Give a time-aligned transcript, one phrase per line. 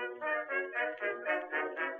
[0.00, 1.99] Thank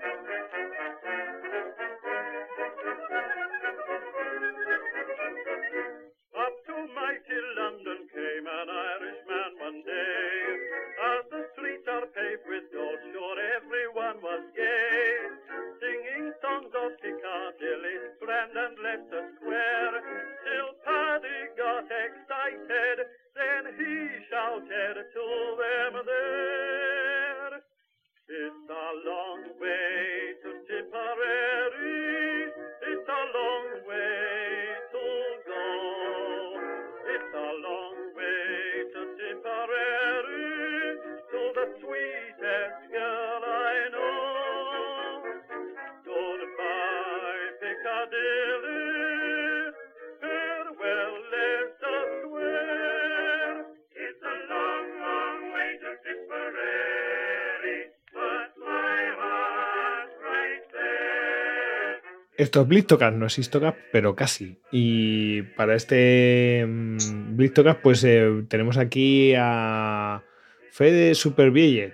[62.41, 62.67] Esto es
[63.13, 64.57] no es Histocast, pero casi.
[64.71, 70.23] Y para este mm, Blitocast, pues eh, tenemos aquí a
[70.71, 71.93] Fede Supervielle,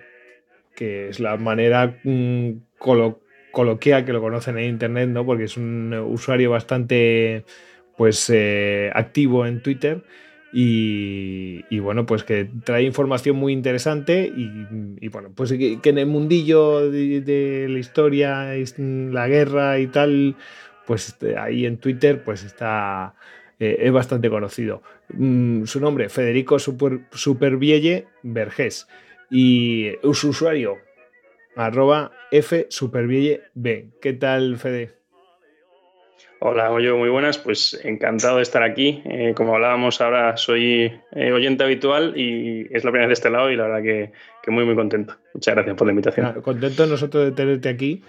[0.74, 3.20] que es la manera mm, colo-
[3.52, 5.26] coloquial que lo conocen en internet, ¿no?
[5.26, 7.44] Porque es un usuario bastante
[7.98, 10.02] pues eh, activo en Twitter.
[10.52, 16.90] Y, bueno, pues que trae información muy interesante y, bueno, pues que, en el mundillo
[16.90, 20.36] de, la historia, la guerra y tal,
[20.86, 23.14] pues este, ahí en Twitter pues está
[23.60, 24.82] eh, es bastante conocido.
[25.10, 27.58] Mm, su nombre, Federico Super,
[28.22, 28.88] Vergés
[29.30, 30.78] y su usuario,
[31.56, 33.90] arroba F Supervielle B.
[34.00, 34.97] ¿Qué tal, Fede?
[36.40, 37.36] Hola, Goyo, muy buenas.
[37.38, 39.02] Pues encantado de estar aquí.
[39.06, 43.30] Eh, como hablábamos ahora, soy eh, oyente habitual y es la primera vez de este
[43.30, 45.16] lado y la verdad que, que muy, muy contento.
[45.34, 46.40] Muchas gracias por la invitación.
[46.42, 48.02] Contento nosotros de tenerte aquí.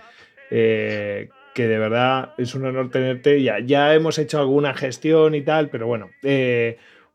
[0.52, 3.42] eh, que de verdad es un honor tenerte.
[3.42, 6.10] Ya, ya hemos hecho alguna gestión y tal, pero bueno,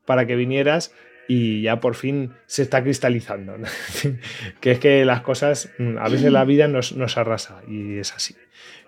[0.05, 0.93] para que vinieras
[1.29, 3.57] y ya por fin se está cristalizando.
[4.61, 8.13] que es que las cosas, mm, a veces la vida nos, nos arrasa y es
[8.13, 8.35] así.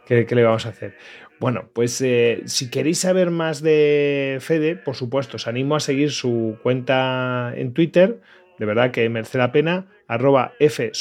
[0.07, 0.95] ¿Qué, qué le vamos a hacer?
[1.39, 6.11] Bueno, pues eh, si queréis saber más de Fede, por supuesto, os animo a seguir
[6.11, 8.21] su cuenta en Twitter.
[8.59, 9.87] De verdad que merece la pena.
[10.09, 10.93] Arroba F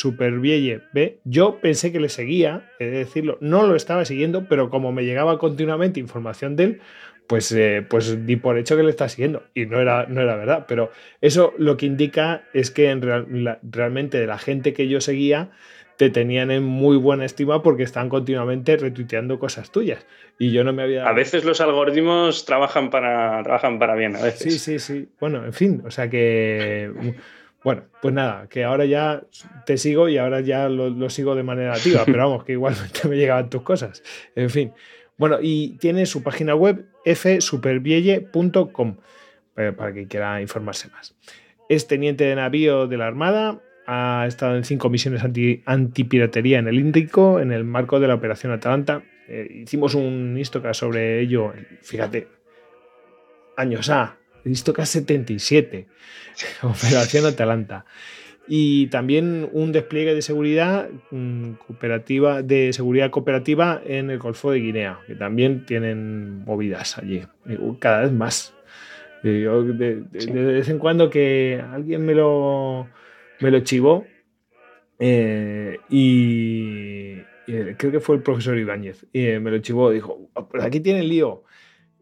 [0.93, 1.19] B.
[1.23, 5.05] Yo pensé que le seguía, he de decirlo, no lo estaba siguiendo, pero como me
[5.05, 6.81] llegaba continuamente información de él,
[7.27, 9.43] pues, eh, pues di por hecho que le está siguiendo.
[9.53, 10.65] Y no era, no era verdad.
[10.67, 10.91] Pero
[11.21, 15.51] eso lo que indica es que en realmente de la gente que yo seguía,
[15.97, 20.05] te tenían en muy buena estima porque están continuamente retuiteando cosas tuyas.
[20.37, 24.21] Y yo no me había A veces los algoritmos trabajan para, trabajan para bien, a
[24.21, 24.53] veces.
[24.53, 25.09] Sí, sí, sí.
[25.19, 26.91] Bueno, en fin, o sea que.
[27.63, 29.23] Bueno, pues nada, que ahora ya
[29.65, 33.07] te sigo y ahora ya lo, lo sigo de manera activa, pero vamos, que igualmente
[33.07, 34.03] me llegaban tus cosas.
[34.35, 34.71] En fin.
[35.17, 38.97] Bueno, y tiene su página web fsupervielle.com
[39.57, 41.15] eh, para quien quiera informarse más.
[41.69, 46.67] Es teniente de navío de la Armada, ha estado en cinco misiones anti, antipiratería en
[46.67, 49.03] el Índico en el marco de la Operación Atalanta.
[49.27, 52.27] Eh, hicimos un Istocast sobre ello, fíjate,
[53.57, 55.87] años A, Istocast 77,
[56.63, 57.85] Operación Atalanta.
[58.47, 64.59] Y también un despliegue de seguridad mm, cooperativa, de seguridad cooperativa en el Golfo de
[64.59, 67.23] Guinea, que también tienen movidas allí,
[67.79, 68.53] cada vez más.
[69.23, 70.31] Eh, yo de, de- Sí.
[70.31, 72.87] de vez en cuando que alguien me lo,
[73.41, 74.05] me lo chivó
[74.99, 79.91] eh, y, y, eh, creo que fue el profesor Ibáñez y eh, me lo chivó,
[79.91, 81.43] dijo, "Oh, pues aquí tiene el lío.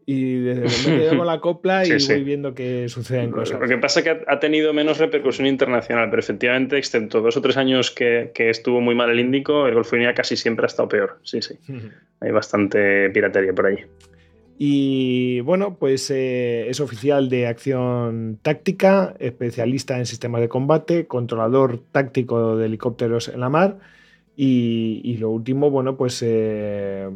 [0.06, 2.12] Y desde me quedo con la copla y Sí, sí.
[2.12, 3.58] voy viendo que suceden cosas.
[3.58, 7.40] Lo que pasa es que ha- tenido menos repercusión internacional, pero efectivamente, excepto dos o
[7.40, 10.68] tres años que, que estuvo muy mal el Índico, el Golfo Guinea casi siempre ha
[10.68, 11.20] estado peor.
[11.22, 11.54] Sí, sí.
[12.20, 13.78] Hay bastante piratería por ahí.
[14.56, 21.80] Y bueno, pues eh, es oficial de acción táctica, especialista en sistemas de combate, controlador
[21.90, 23.78] táctico de helicópteros en la mar.
[24.36, 27.08] Y, y lo último, bueno, pues eh,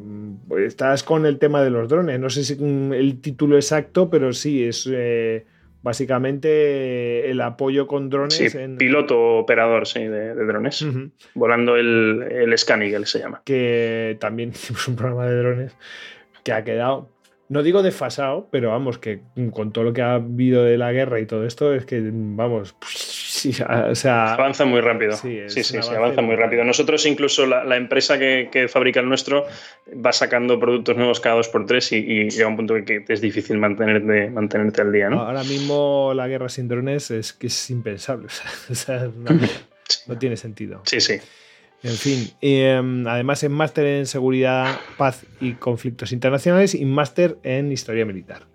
[0.58, 2.19] estás con el tema de los drones.
[2.20, 5.44] No sé si el título exacto, pero sí, es eh,
[5.82, 8.35] básicamente el apoyo con drones.
[8.35, 10.85] Sí, en- piloto operador sí, de, de drones,
[11.35, 13.43] volando el, el Scanic, que se llama.
[13.44, 15.76] que también hicimos un programa de drones
[16.44, 17.11] que ha quedado,
[17.49, 19.21] no digo desfasado, pero vamos, que
[19.53, 22.77] con todo lo que ha habido de la guerra y todo esto, es que, vamos,
[22.87, 25.12] sí, o sea, Avanza muy rápido.
[25.12, 26.65] Sí, Sí, sí, avanza muy rápido.
[26.65, 29.47] Nosotros, incluso la, la empresa que, que fabrica el nuestro,
[30.05, 33.21] va sacando productos nuevos cada dos por tres y, y llega un punto que, es
[33.21, 35.21] difícil mantenerte, mantenerte al día, ¿no?
[35.23, 39.31] ahora mismo la guerra sin drones es que es impensable, o sea, o sea, no,
[40.06, 40.83] no tiene sentido.
[40.85, 41.19] Sí, sí.
[41.82, 47.70] En fin, em, además es máster en seguridad, paz y conflictos internacionales y máster en
[47.70, 48.46] historia militar.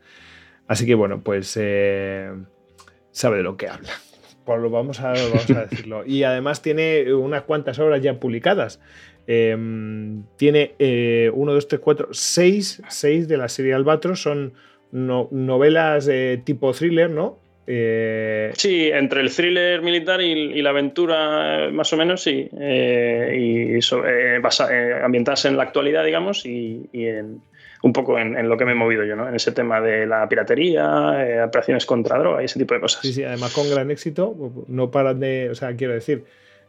[0.68, 2.32] Así que bueno, pues eh,
[3.12, 3.92] sabe de lo que habla.
[4.46, 6.06] Pues lo vamos a, vamos a decirlo.
[6.06, 8.82] Y además tiene unas cuantas obras ya publicadas.
[9.26, 14.22] Em, tiene eh, uno, dos, tres, cuatro, seis, seis de la serie Albatros.
[14.22, 14.54] Son
[14.92, 17.40] novelas de tipo thriller, ¿no?
[17.66, 22.50] Eh, sí, entre el thriller militar y, la aventura, más o menos, sí.
[22.52, 23.80] y
[25.04, 27.42] ambientarse en la actualidad, digamos, y, y en,
[27.84, 29.28] un poco en, lo que me he movido yo, ¿no?
[29.28, 33.02] En ese tema de la piratería, eh, operaciones contra droga y ese tipo de cosas.
[33.02, 34.34] Sí, sí, además con gran éxito,
[34.68, 36.24] no paran de, o sea, quiero decir,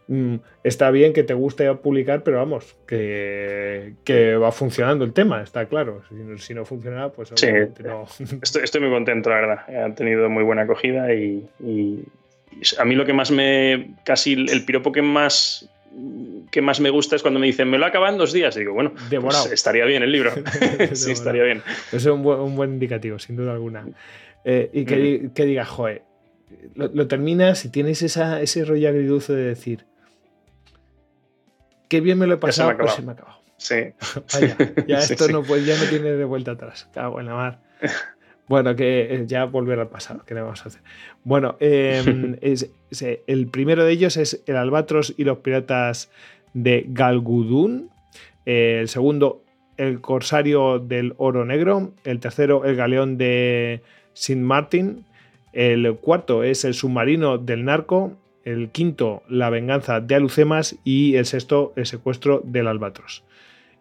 [0.09, 3.95] mm, está bien que te guste publicar, pero vamos, que,
[4.41, 6.03] va funcionando el tema, está claro.
[6.39, 7.49] Si, no funciona, pues sí,
[7.83, 8.07] no.
[8.43, 9.85] Estoy, muy contento, la verdad.
[9.85, 12.05] Ha tenido muy buena acogida y, y
[12.79, 13.95] a mí lo que más me.
[14.05, 15.69] casi el piropo que más
[16.51, 18.57] que más me gusta es cuando me dicen, me lo acaban en dos días.
[18.57, 20.33] Y digo, bueno, pues estaría bien el libro.
[20.93, 21.63] sí, estaría bien.
[21.89, 23.87] Eso es un buen, indicativo, sin duda alguna.
[24.45, 26.03] Eh, y que, que digas, joder,
[26.75, 29.87] lo, terminas y tienes esa, ese rollo agridulce de decir,
[31.95, 33.39] qué bien me lo he pasado, se pues se me ha acabado.
[33.57, 33.77] Sí.
[34.35, 34.57] Vaya,
[34.89, 36.89] ya esto No, pues, ya no tiene de vuelta atrás.
[36.93, 37.61] Cago en la mar.
[38.47, 40.83] Bueno, que eh, ya volver al pasado, ¿qué le vamos a hacer?
[41.23, 42.69] Bueno, em, es,
[43.27, 46.11] el primero de ellos es El Albatros y los Piratas
[46.53, 47.89] de Galgudún.
[48.45, 49.43] Eh, el segundo,
[49.79, 51.95] El Corsario del Oro Negro.
[52.05, 53.81] El tercero, El Galeón de
[54.13, 55.07] Sin Martin.
[55.55, 58.19] El cuarto es El Submarino del Narco.
[58.45, 60.77] El quinto, La Venganza de Alucemas.
[60.85, 63.25] Y el sexto, El Secuestro del Albatros.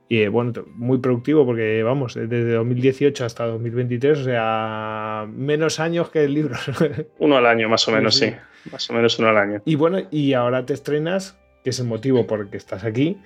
[0.09, 6.09] Y eh, bueno, muy productivo porque vamos, desde 2018 hasta 2023, o sea, menos años
[6.09, 6.55] que el libro.
[7.19, 8.33] Uno al año, más o menos, sí.
[8.71, 9.61] Más o menos uno al año.
[9.65, 13.17] Y bueno, y ahora te estrenas, que es el motivo por el que estás aquí,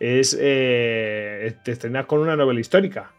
[0.00, 3.12] es eh, te estrenas con una novela histórica,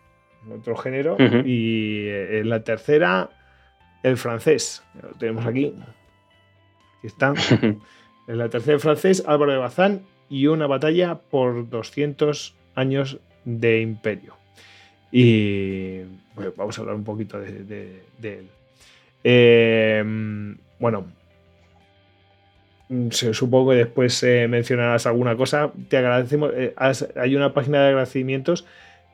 [0.50, 3.30] otro género, y eh, en la tercera,
[4.02, 4.84] el francés.
[5.02, 5.76] Lo tenemos aquí.
[6.98, 7.34] Aquí está.
[8.28, 14.36] en la tercera, francés, Álvaro de Bazán y una batalla por 200 años de imperio.
[15.12, 16.02] Y
[16.36, 18.50] bueno, vamos a hablar un poquito de, él.
[19.24, 21.08] Em, bueno,
[23.12, 25.72] supongo que después eh, mencionarás alguna cosa.
[25.90, 26.52] Te agradecemos.
[26.54, 26.74] Eh,
[27.16, 28.66] hay una página de agradecimientos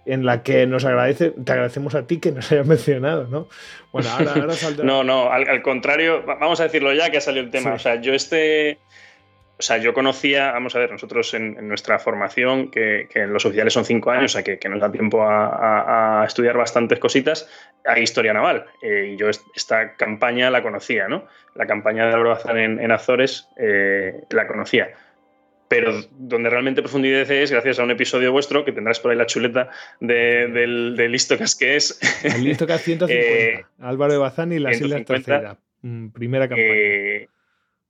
[0.06, 3.48] en la que nos agradece, te agradecemos a ti que nos hayas mencionado, ¿no?
[3.92, 4.54] Bueno, ahora, ahora
[4.84, 7.74] No, no, al, contrario, vamos a decirlo ya que ha salido el tema.
[7.74, 8.80] O sea, yo este
[9.60, 13.72] o sea, yo conocía, vamos a ver, nosotros en, nuestra formación, que, en los oficiales
[13.72, 17.48] son cinco años, o sea, que, nos da tiempo a, estudiar bastantes cositas,
[17.86, 18.66] hay historia naval.
[18.82, 21.28] Eh, y yo esta campaña la conocía, ¿no?
[21.54, 24.90] La campaña de en, en Azores eh, la conocía.
[25.76, 29.26] Pero donde realmente profundidad es gracias a un episodio vuestro, que tendrás por ahí la
[29.26, 32.00] chuleta del, del Listocas que es.
[32.24, 33.14] El Listocas 150.
[33.24, 35.58] Eh, Álvaro de Bazán y la Islas Tercera.
[35.82, 37.28] Mm, primera campaña.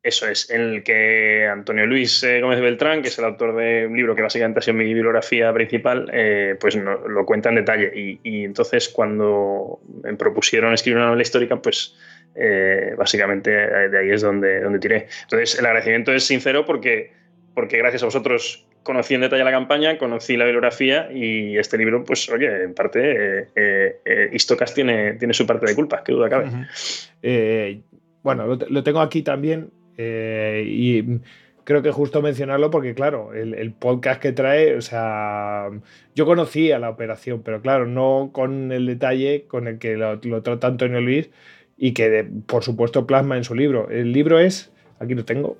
[0.03, 3.87] Eso es, en el que Antonio Luis eh, Gómez Beltrán, que es el autor de
[3.87, 8.19] un libro que básicamente ha sido mi bibliografía principal, eh, pues lo cuenta en detalle.
[8.21, 11.95] Y, entonces cuando me propusieron escribir una novela histórica, pues
[12.35, 15.07] eh, básicamente de ahí es donde, donde tiré.
[15.21, 17.13] Entonces el agradecimiento es sincero porque,
[17.53, 22.03] porque gracias a vosotros conocí en detalle la campaña, conocí la bibliografía y este libro,
[22.03, 27.81] pues oye, en parte eh, Istocas tiene, tiene su parte de culpa, qué duda cabe.
[28.23, 31.19] bueno, lo tengo aquí también eh, y
[31.63, 35.69] creo que justo mencionarlo porque, claro, el, podcast que trae, o sea,
[36.15, 40.67] yo conocía la operación, pero claro, no con el detalle con el que lo, trata
[40.67, 41.29] Antonio Luis
[41.77, 43.89] y que, por supuesto, plasma en su libro.
[43.89, 45.57] El libro es, aquí lo tengo,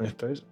[0.00, 0.44] esto es.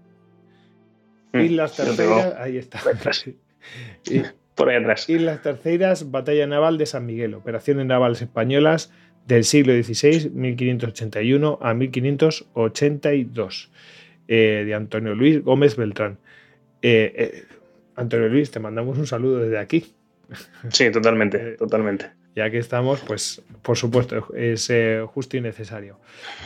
[1.32, 2.80] Mm, Islas Terceras, ahí está.
[4.54, 5.08] Por ahí atrás.
[5.08, 8.90] Islas Terceras, Batalla Naval de San Miguel, operaciones navales españolas
[9.28, 13.70] del siglo XVI, 1581 a 1582,
[14.26, 16.18] eh, de Antonio Luis Gómez Beltrán.
[16.80, 17.44] Eh, eh,
[17.94, 19.92] Antonio Luis, te mandamos un saludo desde aquí.
[20.70, 22.10] Sí, totalmente, totalmente.
[22.34, 24.72] Ya que estamos, pues por supuesto, es
[25.08, 26.00] justo y necesario.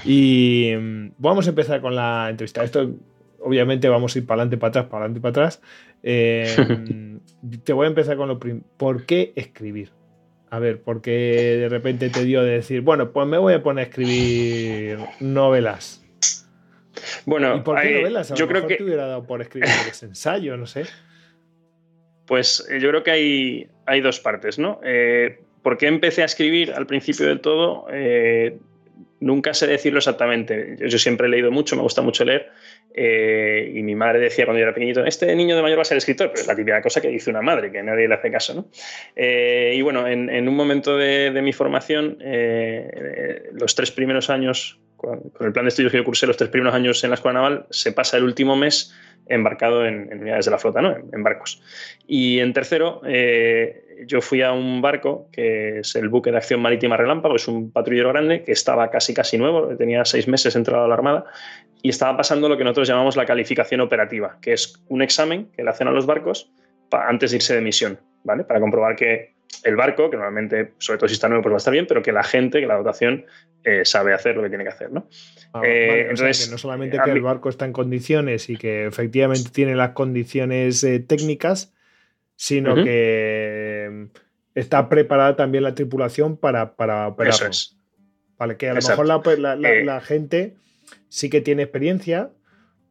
[0.04, 2.64] Y mm, vamos a empezar con la entrevista.
[2.64, 2.94] Esto,
[3.42, 5.62] obviamente, vamos a ir para adelante, para atrás, para adelante, para atrás.
[6.02, 8.64] te voy a empezar con lo primero.
[8.76, 9.90] ¿Por qué escribir?
[10.52, 11.10] A ver, porque
[11.60, 16.04] de repente te dio de decir, bueno, pues me voy a poner a escribir novelas.
[17.24, 18.34] Bueno, ¿Y por qué novelas?
[18.34, 20.84] yo creo que te hubiera dado por escribir ese ensayo, no sé.
[22.26, 24.78] Pues eh, yo creo que hay, hay dos partes, ¿no?
[24.84, 27.86] Eh, ¿Por qué empecé a escribir al principio del todo?
[27.90, 28.58] Eh,
[29.22, 30.76] nunca sé decirlo exactamente.
[30.78, 32.50] Yo, siempre he leído mucho, me gusta mucho leer.
[32.94, 35.86] Eh, y mi madre decía cuando yo era pequeñito, este niño de mayor va a
[35.86, 38.30] ser escritor, pero es la típica cosa que dice una madre, que nadie le hace
[38.30, 38.54] caso.
[38.54, 38.66] ¿no?
[39.16, 42.18] Eh, y bueno, en, un momento de, mi formación,
[43.52, 46.74] los tres primeros años, con, el plan de estudios que yo cursé, los tres primeros
[46.74, 48.94] años en la escuela naval, se pasa el último mes
[49.26, 50.94] embarcado en, unidades de la flota, ¿no?
[50.96, 51.62] en, barcos.
[52.06, 56.60] Y en tercero, eh, yo fui a un barco que es el buque de acción
[56.60, 60.84] marítima Relámpago, es un patrullero grande que estaba casi casi nuevo, tenía seis meses entrado
[60.84, 61.24] a la Armada
[61.82, 65.62] y estaba pasando lo que nosotros llamamos la calificación operativa, que es un examen que
[65.62, 66.50] le hacen a los barcos
[66.90, 68.44] antes de irse de misión, ¿vale?
[68.44, 71.58] Para comprobar que el barco, que normalmente, sobre todo si está nuevo, pues va a
[71.58, 73.26] estar bien, pero que la gente, que la dotación
[73.64, 75.08] eh, sabe hacer lo que tiene que hacer, ¿no?
[75.52, 79.76] Ah, eh, entonces, no solamente que el barco está en condiciones y que efectivamente tiene
[79.76, 81.72] las condiciones eh, técnicas,
[82.34, 84.08] sino que
[84.54, 87.50] está preparada también la tripulación para, para operarlo.
[88.36, 90.56] Vale, que a lo mejor la, la gente
[91.08, 92.30] sí que tiene experiencia,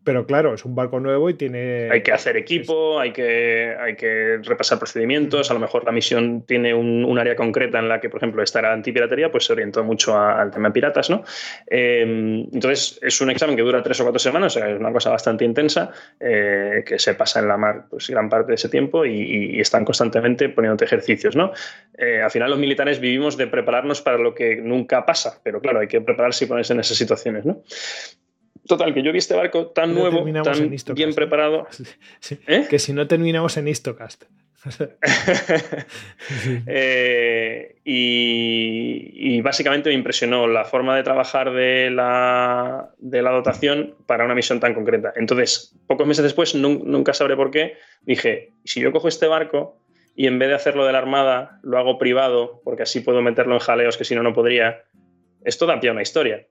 [0.04, 1.90] pero claro, es un barco nuevo y tiene...
[1.92, 6.44] Hay que hacer equipo, hay que, hay que repasar procedimientos, a lo mejor la misión
[6.44, 9.84] tiene un, área concreta en la que, por ejemplo, esta era antipiratería, pues se orientó
[9.84, 11.24] mucho al tema de piratas, ¿no?
[11.68, 14.92] Em, entonces, es un examen que dura tres o cuatro semanas, o sea, es una
[14.92, 18.70] cosa bastante intensa, eh, que se pasa en la mar pues, gran parte de ese
[18.70, 21.52] tiempo y, están constantemente poniéndote ejercicios, ¿no?
[21.96, 25.80] Eh, al final los militares vivimos de prepararnos para lo que nunca pasa, pero claro,
[25.80, 27.62] hay que prepararse y ponerse en esas situaciones, ¿no?
[28.72, 31.68] Total, que yo vi este barco tan nuevo, tan bien preparado.
[32.48, 32.68] ¿Eh?
[32.70, 34.24] Que si no terminamos en Istocast.
[36.68, 44.24] Eh, y, básicamente me impresionó la forma de trabajar de la, de la, dotación para
[44.24, 45.12] una misión tan concreta.
[45.18, 49.82] Entonces, pocos meses después, nunca sabré por qué, dije, si yo cojo este barco
[50.16, 53.56] y en vez de hacerlo de la Armada, lo hago privado, porque así puedo meterlo
[53.56, 54.84] en jaleos que si no, no podría,
[55.44, 56.48] esto da pie a una historia.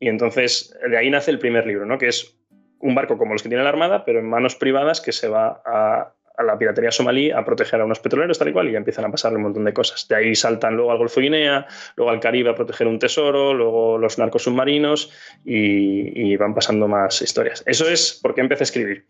[0.00, 1.98] Y entonces de ahí nace el primer libro, ¿no?
[1.98, 2.36] que es
[2.80, 5.62] un barco como los que tiene la Armada, pero en manos privadas que se va
[5.64, 9.10] a, la piratería somalí a proteger a unos petroleros tal y cual y empiezan a
[9.10, 10.08] pasarle un montón de cosas.
[10.08, 11.66] De ahí saltan luego al Golfo de Guinea,
[11.96, 15.12] luego al Caribe a proteger un tesoro, luego los narcos submarinos
[15.44, 17.62] y, van pasando más historias.
[17.66, 19.04] Eso es porque empecé a escribir.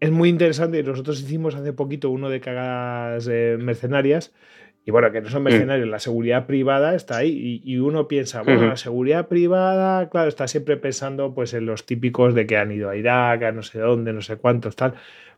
[0.00, 0.82] Es muy interesante.
[0.82, 4.34] Nosotros hicimos hace poquito uno de cagas eh, mercenarias
[4.88, 5.44] y bueno, que no son mm.
[5.44, 10.48] mercenarios, la seguridad privada está ahí y, uno piensa, bueno, la seguridad privada, claro, está
[10.48, 13.80] siempre pensando pues en los típicos de que han ido a Irak, a no sé
[13.80, 14.94] dónde, no sé cuántos, tal.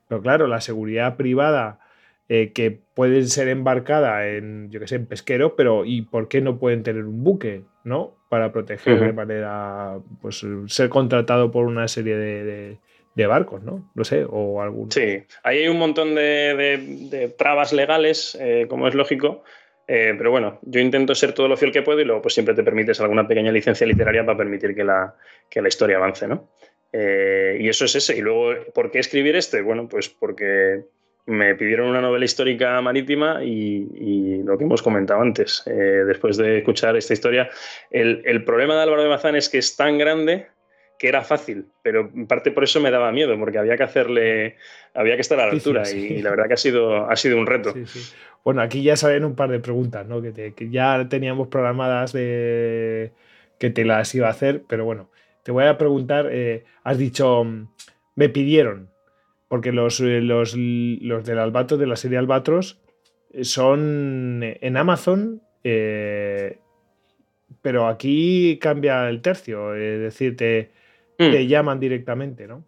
[0.07, 1.81] Pero claro, la seguridad privada
[2.29, 6.41] eh, que puede ser embarcada en, yo qué sé, en pesquero, pero ¿y por qué
[6.41, 8.15] no pueden tener un buque, no?
[8.29, 12.79] Para proteger de manera, pues ser contratado por una serie de de
[13.27, 13.91] barcos, ¿no?
[13.95, 14.91] No sé, o algún.
[14.91, 19.43] Sí, ahí hay un montón de, trabas legales, eh, como es lógico.
[19.87, 22.55] Eh, pero bueno, yo intento ser todo lo fiel que puedo y luego pues siempre
[22.55, 25.17] te permites alguna pequeña licencia literaria para permitir que la,
[25.53, 26.49] la historia avance, ¿no?
[26.93, 28.17] Eh, y eso es ese.
[28.17, 29.63] Y luego, ¿por qué escribir este?
[29.63, 30.85] Bueno, pues porque
[31.27, 36.97] me pidieron una novela histórica marítima y, lo que hemos comentado antes, después de escuchar
[36.97, 37.51] esta historia,
[37.91, 40.49] el, el problema de Álvaro de Bazán es que es tan grande
[41.01, 44.57] que era fácil, pero en parte por eso me daba miedo, porque había que hacerle,
[44.93, 47.47] había que estar a la altura Y, la verdad que ha sido, ha sido un
[47.47, 47.73] reto.
[48.45, 50.21] Bueno, aquí ya salen un par de preguntas, ¿no?
[50.21, 53.13] Que, ya teníamos programadas de
[53.59, 55.11] que te las iba a hacer, pero bueno,
[55.43, 57.47] te voy a preguntar, eh, has dicho,
[58.15, 58.91] me pidieron,
[59.49, 62.79] porque los, eh, los, los del Albatros, de la serie Albatros,
[63.33, 65.41] eh, son en Amazon,
[67.63, 70.79] pero aquí cambia el tercio, es decir, te
[71.21, 71.47] te mm.
[71.47, 72.65] llaman directamente, ¿no?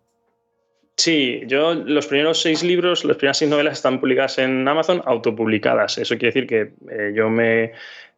[0.97, 5.99] Sí, yo los primeros seis libros, las primeras seis novelas están publicadas en Amazon, autopublicadas.
[5.99, 7.73] Eso quiere decir que eh, yo me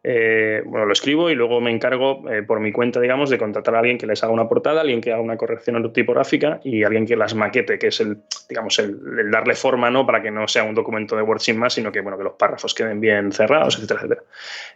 [0.07, 3.73] eh, bueno, lo escribo y luego me encargo eh, por mi cuenta, digamos, de contratar
[3.73, 7.07] a alguien que les haga una portada, alguien que haga una corrección tipográfica y alguien
[7.07, 10.05] que las maquete, que es el, digamos, el, darle forma, ¿no?
[10.05, 12.33] Para que no sea un documento de Word sin más, sino que, bueno, que los
[12.33, 14.23] párrafos queden bien cerrados, etcétera, etcétera.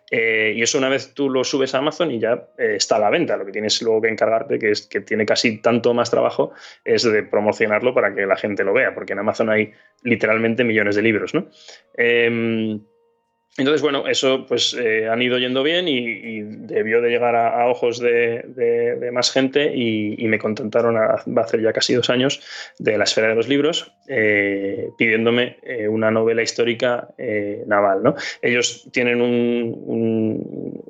[0.09, 3.11] Eh, y eso una vez tú lo subes a Amazon y ya está a la
[3.11, 3.37] venta.
[3.37, 7.03] Lo que tienes luego que encargarte, que es que tiene casi tanto más trabajo, es
[7.03, 11.03] de promocionarlo para que la gente lo vea, porque en Amazon hay literalmente millones de
[11.03, 11.45] libros, ¿no?
[13.57, 17.99] Entonces, bueno, eso pues eh, han ido yendo bien y, debió de llegar a, ojos
[17.99, 22.41] de, más gente y, me contactaron va a hacer ya casi dos años
[22.77, 27.09] de la esfera de los libros eh, pidiéndome eh, una novela histórica
[27.65, 28.03] naval.
[28.03, 28.15] ¿no?
[28.41, 29.19] Ellos tienen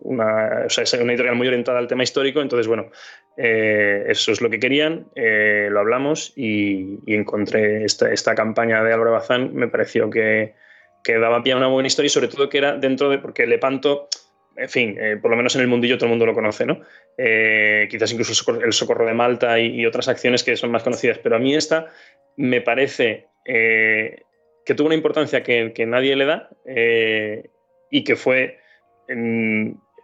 [0.04, 2.92] una, o sea, una editorial muy orientada al tema histórico, entonces, bueno,
[3.38, 9.56] eso es lo que querían, lo hablamos y, encontré esta, esta campaña de Álvaro Bazán,
[9.56, 10.54] me pareció que
[11.04, 13.48] que daba pie a una buena historia y sobre todo que era dentro de, porque
[13.48, 14.10] Lepanto
[14.60, 16.82] en fin, eh, por lo menos en el mundillo todo el mundo lo conoce, ¿no?
[17.18, 21.38] Eh, quizás incluso el socorro, de Malta y, otras acciones que son más conocidas, pero
[21.38, 21.88] a mí esta
[22.36, 26.50] me parece que tuvo una importancia que, nadie le da
[27.90, 28.60] y que fue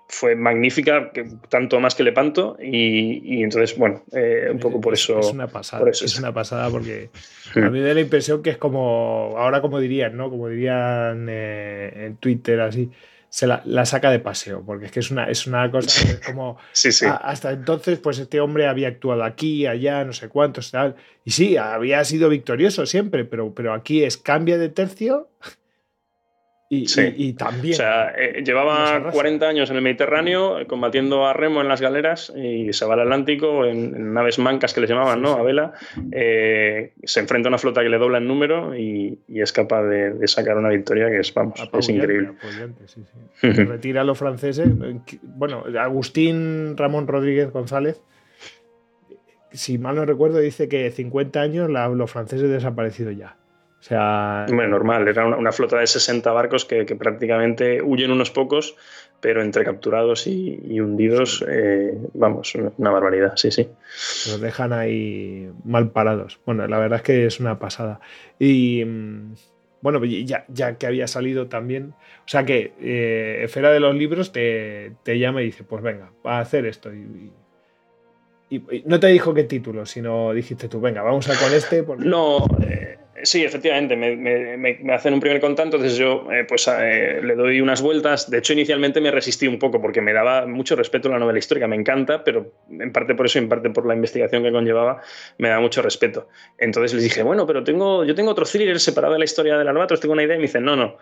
[0.08, 1.12] fue magnífica,
[1.50, 5.20] tanto más que Lepanto, y, y entonces, bueno, eh, un poco por eso.
[5.20, 7.10] Es una pasada, es una pasada porque
[7.56, 10.30] a mí me da la impresión que es como, ahora como dirían, ¿no?
[10.30, 12.92] Como dirían eh, en Twitter, así,
[13.30, 16.20] se la, saca de paseo, porque es que es una, es una cosa que es
[16.20, 16.58] como.
[16.72, 17.06] sí, sí.
[17.10, 20.96] hasta entonces, pues este hombre había actuado aquí, allá, no sé cuántos, tal.
[21.26, 25.30] Y sí, había sido victorioso siempre, pero, pero aquí es cambia de tercio
[26.84, 27.74] y, también.
[27.74, 32.34] O sea, eh, llevaba 40 años en el Mediterráneo combatiendo a remo en las galeras
[32.36, 35.34] y se va al Atlántico en, naves mancas que le llamaban, ¿no?
[35.34, 35.74] A vela.
[36.12, 40.28] Eh, se enfrenta a una flota que le dobla en número y, es capaz de,
[40.28, 42.34] sacar una victoria que es, vamos, es increíble.
[43.40, 44.68] se retira a los franceses.
[45.22, 48.02] Bueno, Agustín Ramón Rodríguez González,
[49.52, 53.38] si mal no recuerdo, dice que 50 años los franceses desaparecido ya.
[53.86, 54.48] O sea.
[54.48, 58.76] Bueno, normal, era una, flota de 60 barcos que, prácticamente huyen unos pocos,
[59.20, 63.70] pero entre capturados y, hundidos, eh, vamos, una barbaridad, sí, sí.
[64.28, 66.40] Los dejan ahí mal parados.
[66.48, 68.00] Bueno, la verdad es que es una pasada.
[68.40, 68.84] Y.
[68.84, 69.36] Mm,
[69.82, 71.94] bueno, ya, ya que había salido también.
[72.26, 76.38] O sea que eh, Esfera de los Libros te, llama y dice: Pues venga, va
[76.38, 76.92] a hacer esto.
[76.92, 77.32] Y,
[78.86, 81.86] no te dijo qué título, sino dijiste tú, venga, vamos a con este.
[82.00, 87.36] No, eh, Sí, efectivamente, me, hacen un primer contacto, entonces yo eh, pues eh, le
[87.36, 88.30] doy unas vueltas.
[88.30, 91.40] De hecho, inicialmente me resistí un poco porque me daba mucho respeto a la novela
[91.40, 95.02] histórica, me encanta, pero en parte por eso, en parte por la investigación que conllevaba,
[95.38, 96.28] me da mucho respeto.
[96.58, 99.70] Entonces les dije, bueno, pero tengo, yo tengo otro thriller separado de la historia del
[99.70, 100.98] Albatros, tengo una idea, y me dicen, no, no,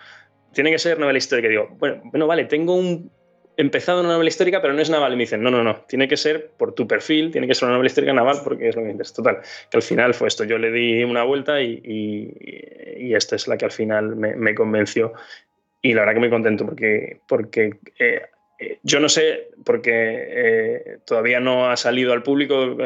[0.53, 1.48] tiene que ser novela histórica.
[1.48, 3.10] Y digo, bueno, bueno, vale, tengo un,
[3.58, 5.14] empezado una novela histórica, pero no es naval.
[5.14, 7.68] Y me dicen, no, no, no, tiene que ser por tu perfil, tiene que ser
[7.68, 9.16] una novela histórica naval porque es lo que me interesa.
[9.16, 10.44] Total, que al final fue esto.
[10.44, 15.14] Yo le di una vuelta y, y, esta es la que al final me, convenció.
[15.82, 18.22] Y la verdad que muy contento porque, porque eh,
[18.60, 22.78] eh, yo no sé, porque eh, todavía no ha salido al público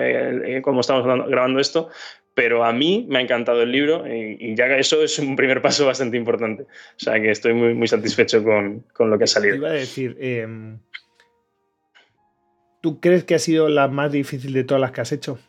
[0.63, 1.89] como estamos grabando esto,
[2.38, 5.88] pero a mí me ha encantado el libro y, ya eso es un primer paso
[5.88, 6.65] bastante importante.
[6.65, 9.56] O sea que estoy muy, muy satisfecho con, lo que ha salido.
[9.56, 10.78] iba a decir, em,
[12.80, 15.39] ¿tú crees que ha sido la más difícil de todas las que has hecho?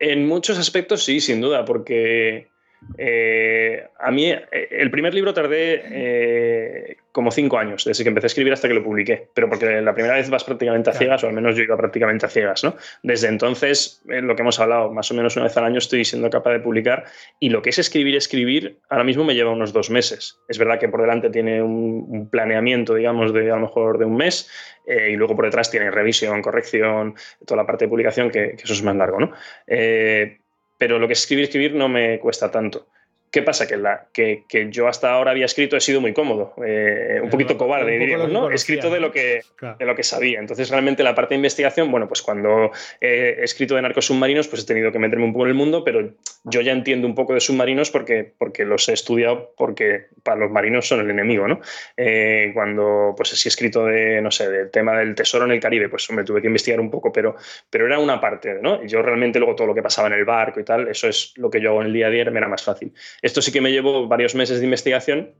[0.00, 2.48] En muchos aspectos sí, sin duda, porque
[2.96, 8.26] eh, a mí eh, el primer libro tardé eh, como cinco años, desde que empecé
[8.26, 11.22] a escribir hasta que lo publiqué, pero porque la primera vez vas prácticamente a ciegas,
[11.24, 12.76] o al menos yo iba prácticamente a ciegas, ¿no?
[13.02, 16.28] Desde entonces, lo que hemos hablado, más o menos una vez al año estoy siendo
[16.30, 17.04] capaz de publicar
[17.38, 20.38] y lo que es escribir, escribir, ahora mismo me lleva unos dos meses.
[20.48, 24.16] Es verdad que por delante tiene un, planeamiento, digamos, de a lo mejor de un
[24.16, 24.50] mes
[24.86, 27.14] y luego por detrás tiene revisión, corrección,
[27.46, 29.32] toda la parte de publicación, que, eso es más largo, ¿no?
[29.66, 30.38] Eh,
[30.78, 32.88] pero lo que es escribir, escribir no me cuesta tanto.
[33.34, 33.66] ¿Qué pasa?
[33.66, 37.58] Que, la, que, yo hasta ahora había escrito, he sido muy cómodo, eh, un poquito
[37.58, 38.48] cobarde, diríamos, ¿no?
[38.48, 39.40] He escrito de lo, que,
[39.76, 40.38] de lo que sabía.
[40.38, 42.70] Entonces, realmente la parte de investigación, bueno, pues cuando
[43.00, 45.82] he escrito de narcos submarinos, pues he tenido que meterme un poco en el mundo,
[45.82, 46.12] pero
[46.44, 50.52] yo ya entiendo un poco de submarinos porque, porque los he estudiado, porque para los
[50.52, 51.60] marinos son el enemigo, ¿no?
[51.96, 55.58] Eh, cuando, pues si he escrito de, no sé, del tema del tesoro en el
[55.58, 57.34] Caribe, pues me tuve que investigar un poco, pero,
[57.68, 58.84] pero era una parte, ¿no?
[58.84, 61.50] Yo realmente luego todo lo que pasaba en el barco y tal, eso es lo
[61.50, 62.92] que yo hago en el día a día, me era más fácil.
[63.24, 65.30] Esto sí que me llevó varios meses de investigación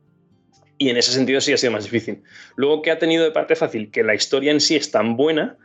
[0.79, 2.23] y en ese sentido sí ha sido más difícil.
[2.57, 3.91] Luego, ¿qué ha tenido de parte fácil?
[3.91, 5.59] Que la historia en sí es tan buena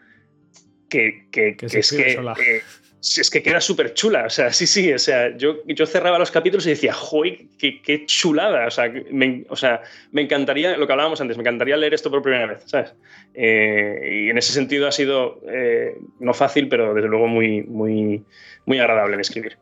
[0.89, 1.27] que,
[1.61, 2.11] es que...
[2.11, 2.61] Eh,
[3.01, 6.31] es que queda súper chula, o sea, sí, sí, o sea, yo, yo cerraba los
[6.31, 8.67] capítulos y decía, ¡joy, qué, chulada!
[8.67, 12.11] O sea, me, o sea, me encantaría, lo que hablábamos antes, me encantaría leer esto
[12.11, 12.93] por primera vez, ¿sabes?
[13.33, 18.25] Eh, y en ese sentido ha sido eh, no fácil, pero desde luego muy, muy,
[18.65, 19.57] muy agradable de escribir.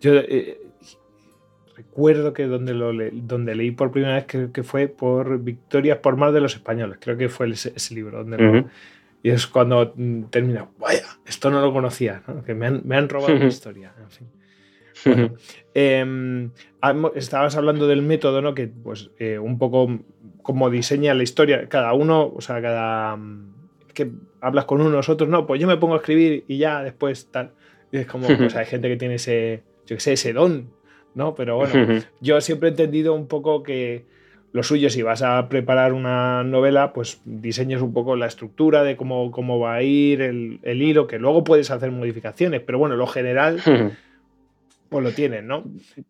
[0.00, 0.22] Yo
[1.76, 6.16] recuerdo que donde, lo donde leí por primera vez que, que, fue por Victorias por
[6.16, 8.24] Mar de los Españoles, creo que fue ese, libro.
[8.24, 8.64] Donde
[9.22, 13.08] y es cuando mm, termina, vaya, esto no lo conocía, que me han, me han
[13.08, 13.92] robado la historia.
[15.04, 15.34] Bueno,
[15.74, 16.50] em,
[17.14, 18.54] estabas hablando del método, ¿no?
[18.54, 19.98] Que pues eh, un poco
[20.42, 23.16] como diseña la historia, cada uno, o sea, cada...
[23.16, 23.54] Mm,
[23.92, 27.28] que hablas con unos, otros, no, pues yo me pongo a escribir y ya después
[27.30, 27.52] tal.
[27.90, 30.70] Y es como, pues hay gente que tiene ese, yo qué sé, ese don
[31.16, 31.34] ¿no?
[31.34, 34.04] Pero bueno, yo siempre he entendido un poco que
[34.52, 38.96] lo suyo, si vas a preparar una novela, pues diseñes un poco la estructura de
[38.96, 43.06] cómo, cómo va a ir el, hilo, que luego puedes hacer modificaciones, pero bueno, lo
[43.06, 43.60] general,
[44.88, 45.64] pues lo tienen, ¿no?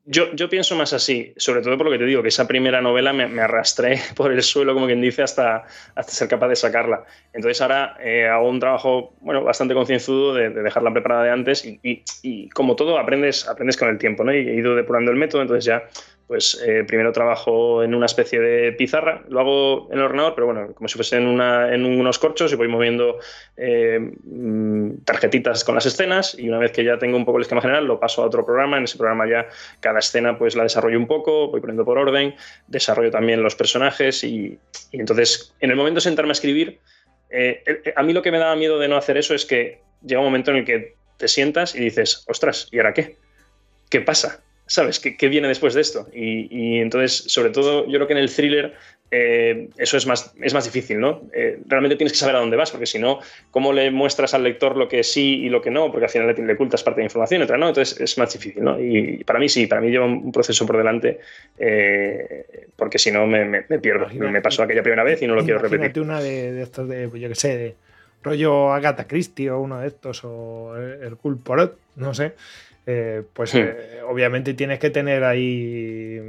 [0.05, 2.81] Yo, yo pienso más así, sobre todo por lo que te digo, que esa primera
[2.81, 6.57] novela me, me arrastré por el suelo, como quien dice, hasta, hasta ser capaz de
[6.57, 7.05] sacarla.
[7.33, 11.65] Entonces ahora eh, hago un trabajo bueno, bastante concienzudo de, de, dejarla preparada de antes
[11.65, 14.35] y, y, y, como todo aprendes, aprendes con el tiempo, ¿no?
[14.35, 15.83] Y he ido depurando el método, entonces ya
[16.27, 20.47] pues eh, primero trabajo en una especie de pizarra, lo hago en el ordenador, pero
[20.47, 23.19] bueno, como si fuese en, una, en unos corchos y voy moviendo
[23.57, 27.43] eh, mm, tarjetitas con las escenas y una vez que ya tengo un poco el
[27.43, 29.47] esquema general lo paso a otro programa, en ese programa ya
[29.81, 32.35] cada escena pues la desarrollo un poco, voy poniendo por orden,
[32.67, 34.59] desarrollo también los personajes y,
[34.91, 36.81] entonces en el momento de sentarme a escribir,
[37.31, 39.81] eh, eh, a mí lo que me daba miedo de no hacer eso es que
[40.05, 43.17] llega un momento en el que te sientas y dices, ostras, ¿y ahora qué?
[43.89, 44.43] ¿Qué pasa?
[44.67, 45.01] ¿Sabes?
[45.01, 46.09] ¿Qué, qué viene después de esto?
[46.13, 48.75] Y, y, entonces, sobre todo, yo creo que en el thriller
[49.11, 51.23] eh, eso es más, es más difícil, ¿no?
[51.33, 53.21] Eh, realmente tienes que saber a dónde vas, porque si no,
[53.53, 55.93] ¿cómo le muestras al lector lo que sí y lo que no?
[55.93, 58.33] Porque al final le, le ocultas parte de la información, otra no, entonces es más
[58.33, 58.81] difícil, ¿no?
[58.81, 61.21] Y para mí sí, para mí lleva un proceso por delante,
[61.59, 64.05] eh, porque si no me, me, me pierdo.
[64.07, 66.03] Imagínate, me pasó aquella primera vez y no lo quiero repetir.
[66.03, 67.75] una de, de estos de, yo qué sé, de
[68.25, 72.33] rollo Agatha Christie o uno de estos, o el Culporot, no sé
[72.87, 76.21] eh, pues eh, obviamente tienes que tener ahí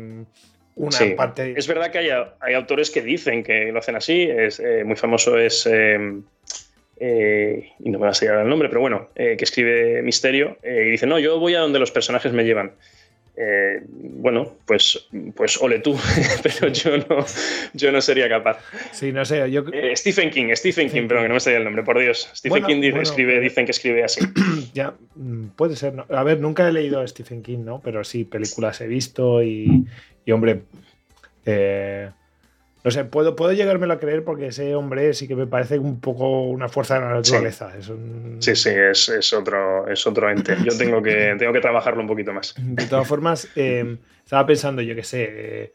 [0.76, 1.12] una sí.
[1.12, 1.54] parte.
[1.56, 4.24] Es verdad que hay, hay, autores que dicen que lo hacen así.
[4.24, 5.65] Es, eh, muy famoso es.
[5.67, 6.24] Em,
[7.00, 10.91] eh, y no me va a salir el nombre, pero bueno, que escribe Misterio y
[10.91, 12.72] dice: No, yo voy a donde los personajes me llevan.
[13.39, 15.95] Eh, bueno, pues, pues ole tú,
[16.43, 17.26] pero yo no,
[17.73, 18.58] yo no sería capaz.
[18.91, 19.52] Sí, no sé.
[19.52, 19.63] Yo...
[19.71, 22.30] Eh, Stephen King, Stephen King, pero que no me salía el nombre, por Dios.
[22.34, 24.21] Stephen bueno, King dice, bueno, escribe, dicen que escribe así.
[24.73, 25.93] Ya, mm, puede ser.
[25.93, 26.06] ¿no?
[26.10, 27.80] A ver, nunca he leído a Stephen King, ¿no?
[27.82, 29.86] Pero sí, películas he visto y,
[30.26, 30.62] y hombre,
[31.45, 32.10] eh,
[32.88, 36.00] no sé, puedo, puedo llegármelo a creer porque ese hombre sí que me parece un
[36.00, 37.69] poco una fuerza de la naturaleza.
[37.73, 38.38] Sí, es un...
[38.39, 40.56] sí, sí, es, es, otro, es otro ente.
[40.63, 42.56] Yo tengo que, tengo que trabajarlo un poquito más.
[42.58, 45.73] De todas formas, eh, estaba pensando, yo qué sé, eh,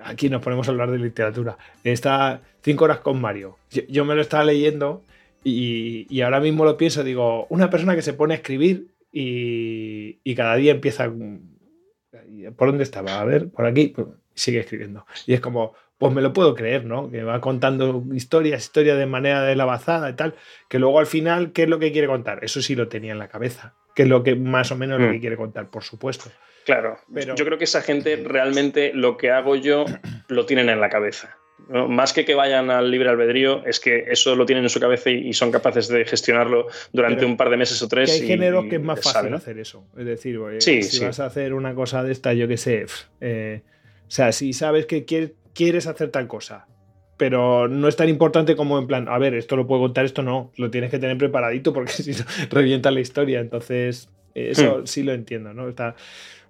[0.00, 1.56] aquí nos ponemos a hablar de literatura.
[1.84, 3.56] Está cinco horas con Mario.
[3.70, 5.02] Yo, yo me lo estaba leyendo
[5.42, 10.18] y, y, ahora mismo lo pienso, digo, una persona que se pone a escribir y,
[10.22, 11.10] y cada día empieza...
[12.56, 13.22] ¿Por dónde estaba?
[13.22, 13.94] A ver, por aquí,
[14.34, 15.06] sigue escribiendo.
[15.26, 17.08] Y es como, pues me lo puedo creer, ¿no?
[17.12, 20.34] Que va contando historias, historias de manera de lavazada y tal,
[20.68, 22.42] que luego al final, ¿qué es lo que quiere contar?
[22.42, 25.02] Eso sí lo tenía en la cabeza, que es lo que más o menos mm.
[25.04, 26.28] lo que quiere contar, por supuesto.
[26.64, 29.84] Claro, pero yo creo que esa gente realmente lo que hago yo
[30.26, 31.38] lo tienen en la cabeza.
[31.68, 31.86] ¿no?
[31.86, 35.08] Más que que vayan al libre albedrío, es que eso lo tienen en su cabeza
[35.08, 38.10] y, y son capaces de gestionarlo durante pero un par de meses o tres.
[38.10, 39.34] Que hay y, géneros que es más fácil ¿saben?
[39.34, 39.86] hacer eso.
[39.96, 41.04] Es decir, oye, sí, si sí.
[41.04, 42.86] vas a hacer una cosa de esta, yo qué sé,
[43.20, 43.60] eh,
[44.12, 46.66] o sea, si sabes que quieres quieres hacer tal cosa,
[47.16, 50.22] pero no es tan importante como en plan, a ver, esto lo puedo contar, esto
[50.22, 53.40] no, lo tienes que tener preparadito porque si no, revienta la historia.
[53.40, 54.86] Entonces, eso hmm.
[54.86, 55.68] sí lo entiendo, ¿no?
[55.68, 55.94] Está.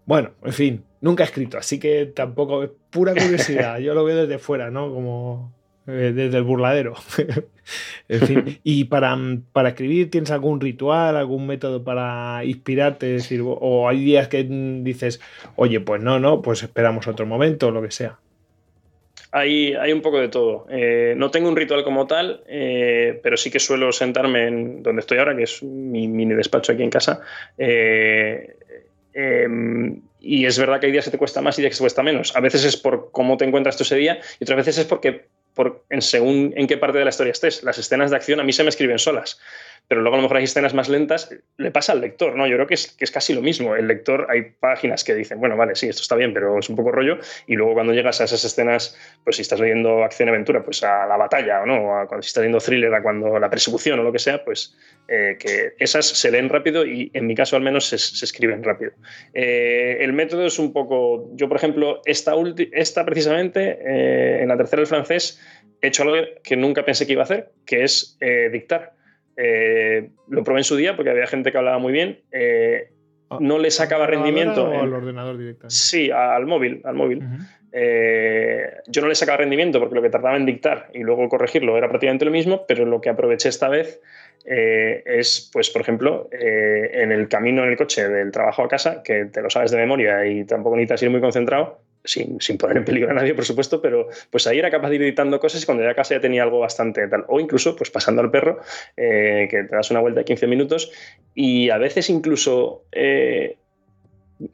[0.05, 3.79] Bueno, en fin, nunca he escrito, así que tampoco es pura curiosidad.
[3.81, 4.93] Yo lo veo desde fuera, ¿no?
[4.93, 5.53] Como
[5.87, 6.95] eh, desde el burladero.
[8.09, 9.17] en fin, y para,
[9.53, 13.15] para escribir, ¿tienes algún ritual, algún método para inspirarte?
[13.15, 15.21] Es decir, o hay días que dices,
[15.55, 18.22] oye, pues no, no, pues esperamos otro momento, o lo que sea
[19.33, 20.67] hay, un poco de todo.
[20.71, 25.01] Eh, no tengo un ritual como tal, eh, pero sí que suelo sentarme en donde
[25.01, 27.21] estoy ahora, que es mi mini despacho aquí en casa.
[27.57, 28.55] Eh,
[30.21, 32.03] y es verdad que hay días que te cuesta más y días que te cuesta
[32.03, 32.37] menos.
[32.37, 35.25] A veces es por cómo te encuentras tú ese día y otras veces es porque
[35.55, 37.63] por, en según en qué parte de la historia estés.
[37.63, 39.41] Las escenas de acción a mí se me escriben solas
[39.89, 42.47] pero luego a lo mejor hay escenas más lentas, le pasa al lector, ¿no?
[42.47, 43.77] Yo creo que es, que es casi lo mismo.
[43.77, 46.77] El lector, hay páginas que dicen, bueno, vale, sí, esto está bien, pero es un
[46.77, 50.83] poco rollo, y luego cuando llegas a esas escenas, pues si estás leyendo acción-aventura, pues
[50.83, 53.99] a la batalla, o no, a, cuando si estás leyendo thriller, a cuando la persecución
[54.01, 54.77] o lo que sea, pues
[55.09, 58.93] eh, que esas se leen rápido y en mi caso al menos se, escriben rápido.
[59.35, 62.35] Eh, el método es un poco, yo por ejemplo, esta,
[62.73, 65.41] esta precisamente, eh, en la tercera del francés,
[65.81, 68.17] he hecho algo que nunca pensé que iba a hacer, que es
[68.53, 68.95] dictar.
[69.37, 72.21] Eh, lo probé en su día porque había gente que hablaba muy bien.
[72.31, 72.89] Eh,
[73.41, 74.69] no le sacaba rendimiento.
[74.69, 75.75] ¿O al ordenador directamente?
[75.75, 76.83] Sí, al móvil.
[76.85, 77.19] Al móvil.
[77.19, 77.47] Uh -huh.
[77.73, 81.79] eh, yo no le sacaba rendimiento porque lo que tardaba en dictar y luego corregirlo
[81.79, 84.01] era prácticamente lo mismo, pero lo que aproveché esta vez
[84.45, 89.27] es, pues, por ejemplo, en el camino en el coche del trabajo a casa, que
[89.27, 92.85] te lo sabes de memoria y tampoco necesitas ir muy concentrado, sin, sin, poner en
[92.85, 95.67] peligro a nadie, por supuesto, pero pues ahí era capaz de ir editando cosas y
[95.67, 97.25] cuando llegué a casa ya tenía algo bastante tal.
[97.29, 98.61] O incluso, pues pasando al perro,
[98.97, 100.91] eh, que te das una vuelta de 15 minutos
[101.35, 102.85] y a veces incluso...
[102.93, 103.57] Eh,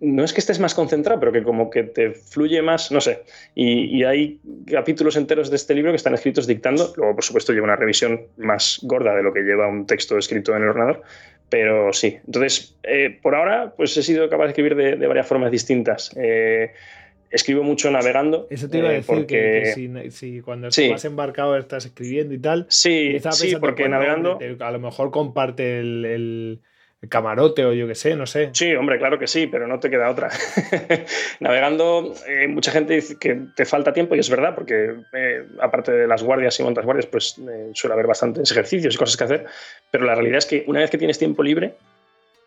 [0.00, 3.22] no es que estés más concentrado, pero que como que te fluye más, no sé.
[3.54, 4.38] Y, y, hay
[4.70, 6.92] capítulos enteros de este libro que están escritos dictando.
[6.96, 10.54] Luego, por supuesto, lleva una revisión más gorda de lo que lleva un texto escrito
[10.54, 11.02] en el ordenador.
[11.48, 15.50] Pero sí, entonces, eh, por ahora, pues he sido capaz de escribir de, varias formas
[15.50, 16.14] distintas.
[16.16, 16.72] Eh,
[17.30, 18.46] escribo mucho navegando.
[18.50, 19.72] Eso te iba a decir porque...
[19.74, 22.66] que, si, cuando estás embarcado estás escribiendo y tal.
[22.68, 24.38] Sí, sí porque navegando.
[24.60, 26.60] a lo mejor comparte el,
[27.08, 28.50] camarote o yo qué sé, no sé.
[28.52, 30.30] Sí, hombre, claro que sí, pero no te queda otra.
[31.40, 35.92] navegando, eh, mucha gente dice que te falta tiempo y es verdad, porque eh, aparte
[35.92, 39.24] de las guardias y montas guardias, pues eh, suele haber bastantes ejercicios y cosas que
[39.24, 39.46] hacer,
[39.92, 41.74] pero la realidad es que una vez que tienes tiempo libre,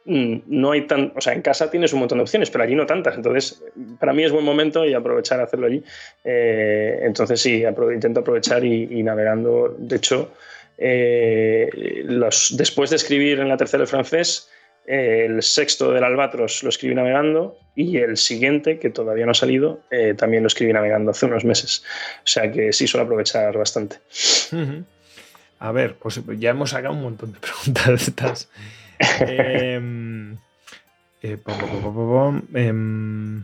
[0.05, 2.85] no hay tan, o sea, en casa tienes un montón de opciones, pero allí no
[2.85, 3.15] tantas.
[3.15, 3.63] Entonces,
[3.99, 5.83] para mí es buen momento y aprovechar hacerlo allí.
[6.23, 9.75] Eh, entonces, sí, intento aprovechar y, navegando.
[9.77, 10.31] De hecho,
[10.77, 12.03] eh,
[12.51, 14.49] después de escribir en la tercera el francés,
[14.85, 19.81] el sexto del Albatros lo escribí navegando y el siguiente, que todavía no ha salido,
[19.91, 21.83] eh, también lo escribí navegando hace unos meses.
[22.23, 23.97] O sea que sí suelo aprovechar bastante.
[25.59, 28.49] A ver, pues ya hemos sacado un montón de preguntas de estas.
[29.27, 30.37] Em,
[31.21, 31.37] eh,
[32.53, 33.43] em,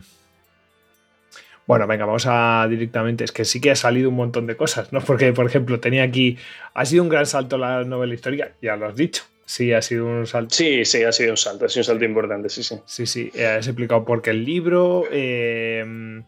[1.66, 3.24] bueno, venga, vamos a directamente.
[3.24, 5.00] Es que sí que ha salido un montón de cosas, ¿no?
[5.00, 6.38] Porque, por ejemplo, tenía aquí.
[6.74, 9.24] Ha sido un gran salto la novela histórica, ya lo has dicho.
[9.44, 10.54] Sí, ha sido un salto.
[10.54, 12.78] Sí, sí, ha sido un salto, ha sido un salto importante, sí, sí.
[12.84, 15.04] Sí, sí, eh, has explicado por qué el libro.
[15.10, 16.24] Em,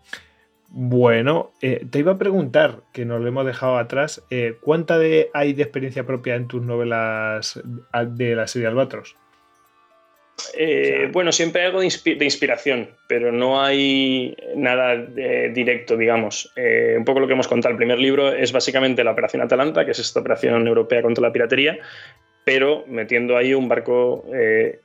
[0.70, 4.24] bueno, eh, te iba a preguntar, que nos lo hemos dejado atrás,
[4.60, 7.60] ¿cuánta de, hay de experiencia propia en tus novelas
[7.92, 9.16] de la serie Albatros?
[10.54, 16.52] Eh, bueno, siempre hay algo de, inspiración, pero no hay nada directo, digamos.
[16.56, 17.72] Eh, un poco lo que hemos contado.
[17.72, 21.32] El primer libro es básicamente la Operación Atalanta, que es esta operación europea contra la
[21.32, 21.78] piratería,
[22.44, 24.80] pero metiendo ahí un barco eh,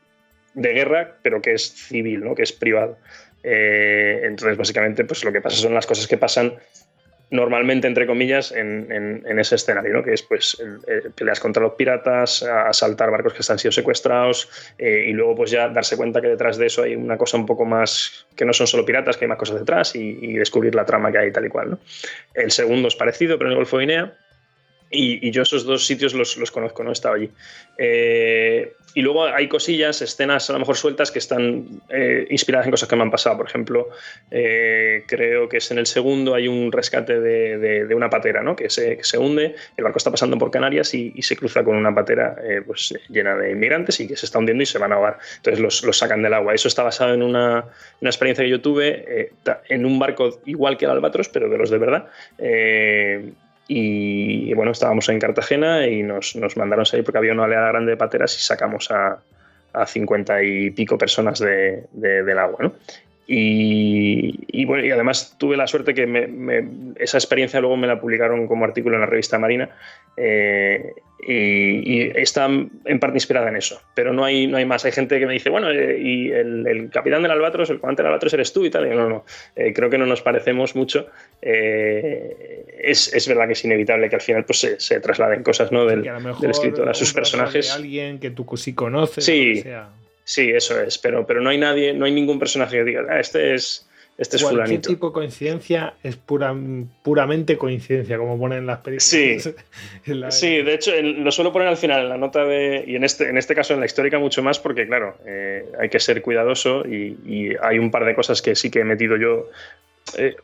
[0.53, 2.35] de guerra, pero que es civil, ¿no?
[2.35, 2.97] que es privado.
[3.47, 6.55] Entonces, básicamente, pues lo que pasa son las cosas que pasan
[7.31, 10.03] normalmente, entre comillas, en, ese escenario, ¿no?
[10.03, 10.61] que es pues,
[11.15, 15.67] peleas contra los piratas, asaltar barcos que están sido secuestrados eh, y luego pues ya
[15.69, 18.67] darse cuenta que detrás de eso hay una cosa un poco más, que no son
[18.67, 21.49] solo piratas, que hay más cosas detrás y, descubrir la trama que hay tal y
[21.49, 21.71] cual.
[21.71, 21.79] ¿no?
[22.33, 24.13] El segundo es parecido, pero en el Golfo de Guinea.
[24.89, 27.29] Y, yo esos dos sitios los, conozco, no he estado allí.
[27.77, 32.71] Eh, y luego hay cosillas, escenas a lo mejor sueltas que están eh, inspiradas en
[32.71, 33.35] cosas que me han pasado.
[33.35, 33.89] Por ejemplo,
[34.31, 38.55] eh, creo que es en el segundo hay un rescate de, una patera ¿no?
[38.55, 41.93] que, se, se, hunde, el barco está pasando por Canarias y, se cruza con una
[41.93, 44.95] patera eh, pues, llena de inmigrantes y que se está hundiendo y se van a
[44.95, 45.19] ahogar.
[45.37, 46.53] Entonces los, los sacan del agua.
[46.53, 47.65] Eso está basado en una,
[47.99, 49.31] una experiencia que yo tuve
[49.67, 52.07] en un barco igual que el Albatros, pero de los de verdad.
[53.67, 57.91] Y, bueno, estábamos en Cartagena y nos, nos, mandaron salir porque había una oleada grande
[57.91, 59.19] de pateras y sacamos a,
[59.73, 62.57] a 50 y pico personas de, del agua.
[62.61, 62.73] ¿no?
[63.27, 68.65] Y, bueno, y además tuve la suerte que esa experiencia luego me la publicaron como
[68.65, 69.69] artículo en la revista Marina
[70.15, 70.93] eh,
[71.27, 74.85] y, está en parte inspirada en eso, pero no hay, no hay más.
[74.85, 78.11] Hay gente que me dice, bueno, eh, y el, capitán del Albatros, el comandante del
[78.11, 78.85] Albatros eres tú y tal.
[78.85, 81.07] Y no, no, eh, creo que no nos parecemos mucho.
[81.41, 85.85] Es, es, verdad que es inevitable que al final pues, se, se trasladen cosas ¿no?
[85.85, 87.71] del, del escritor a sus personajes.
[87.71, 89.25] alguien que tú sí conoces.
[89.25, 89.63] Sí.
[90.25, 93.19] Sí, eso es, pero, pero no hay nadie, no hay ningún personaje que diga, ah,
[93.19, 96.55] este es, este es Cualquier tipo de coincidencia es pura,
[97.03, 99.03] puramente coincidencia, como ponen las películas.
[99.03, 99.37] Sí,
[100.31, 103.29] sí de hecho lo suelo poner al final en la nota de, y en este,
[103.29, 106.83] en este caso en la histórica mucho más, porque claro, eh, hay que ser cuidadoso
[106.87, 109.49] y, hay un par de cosas que sí que he metido yo.
[110.17, 110.35] Eh,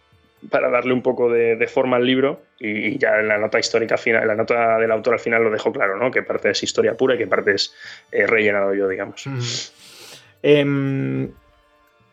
[0.50, 4.28] para darle un poco de, forma al libro y, ya en la nota histórica final,
[4.28, 6.10] la nota del autor al final lo dejo claro, ¿no?
[6.10, 7.74] Que parte es historia pura y que parte es
[8.12, 9.72] rellenado yo, digamos.
[10.44, 11.30] Em,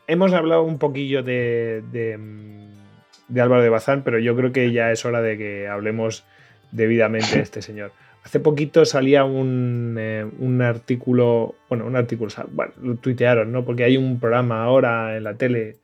[0.06, 5.04] hemos hablado un poquillo de, de, Álvaro de Bazán, pero yo creo que ya es
[5.04, 6.24] hora de que hablemos
[6.72, 7.92] debidamente de este señor.
[8.24, 13.64] Hace poquito salía un, eh, un artículo, bueno, un artículo, bueno, lo tuitearon, ¿no?
[13.64, 15.76] Porque hay un programa ahora en la tele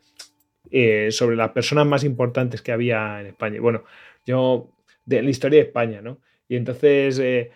[0.71, 3.61] eh, sobre las personas más importantes que había en España.
[3.61, 3.85] Bueno,
[4.25, 4.71] yo,
[5.05, 6.19] de la historia de España, ¿no?
[6.49, 7.51] Y entonces eh,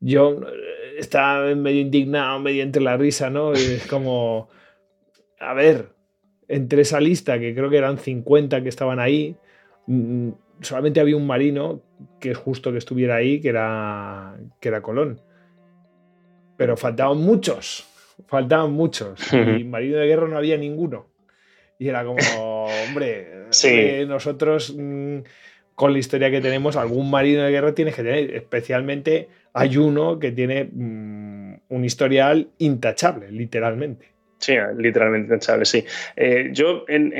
[0.00, 3.52] yo eh, estaba medio indignado, medio entre la risa, ¿no?
[3.52, 4.48] es como,
[5.38, 5.90] a ver,
[6.48, 9.36] entre esa lista, que creo que eran 50 que estaban ahí,
[9.86, 11.82] mm, solamente había un marino
[12.20, 15.20] que es justo que estuviera ahí, que era, que era Colón.
[16.56, 17.86] Pero faltaban muchos,
[18.26, 19.20] faltaban muchos.
[19.58, 21.13] Y marino de guerra no había ninguno.
[21.78, 23.46] Y era como, hombre,
[24.06, 25.18] nosotros mm,
[25.74, 28.34] con la historia que tenemos, algún marino de guerra tienes que tener.
[28.34, 34.06] Especialmente hay uno que tiene mm, un historial intachable, literalmente.
[34.38, 35.84] Sí, literalmente intachable, sí.
[36.16, 37.12] Eh, yo en,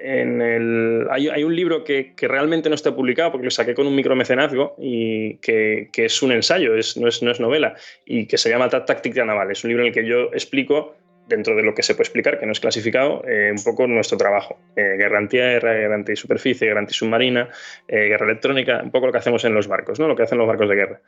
[0.00, 3.94] en el, hay, un libro que, realmente no está publicado porque lo saqué con un
[3.94, 8.50] micromecenazgo y que, es un ensayo, es, no, es, no es novela, y que se
[8.50, 9.50] llama Táctica Naval.
[9.50, 10.94] Es un libro en el que yo explico
[11.28, 14.16] dentro de lo que se puede explicar, que no es clasificado, eh, un poco nuestro
[14.16, 14.58] trabajo.
[14.74, 17.48] Eh, guerra antitierra, guerra antisuperficie, guerra antisubmarina,
[17.86, 20.08] eh, guerra electrónica, un poco lo que hacemos en los barcos, ¿no?
[20.08, 21.00] lo que hacen los barcos de guerra.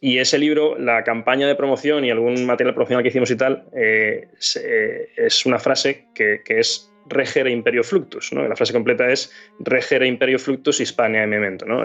[0.00, 3.64] Y ese libro, la campaña de promoción y algún material promocional que hicimos y tal,
[3.72, 8.32] es, una frase que, es regere imperio fluctus.
[8.32, 8.46] ¿no?
[8.46, 11.64] La frase completa es regere imperio fluctus Hispania en memento.
[11.64, 11.84] ¿no?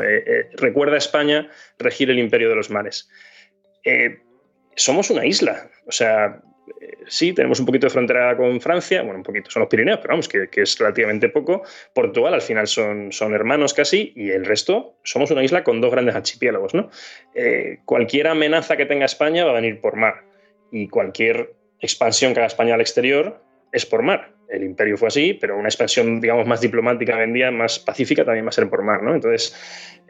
[0.58, 3.10] recuerda a España regir el imperio de los mares.
[4.76, 5.70] somos una isla.
[5.88, 6.41] O sea,
[7.08, 10.13] sí, tenemos un poquito de frontera con Francia, bueno, un poquito, son los Pirineos, pero
[10.13, 11.63] vamos, que, es relativamente poco.
[11.93, 15.91] Portugal al final son, son hermanos casi y el resto somos una isla con dos
[15.91, 16.89] grandes archipiélagos, ¿no?
[17.36, 20.24] Eh, cualquier amenaza que tenga España va a venir por mar
[20.71, 24.34] y cualquier expansión que haga España al exterior es por mar.
[24.47, 28.50] El imperio fue así, pero una expansión, digamos, más diplomática vendía, más pacífica, también va
[28.50, 29.15] a ser por mar, ¿no?
[29.15, 29.56] Entonces,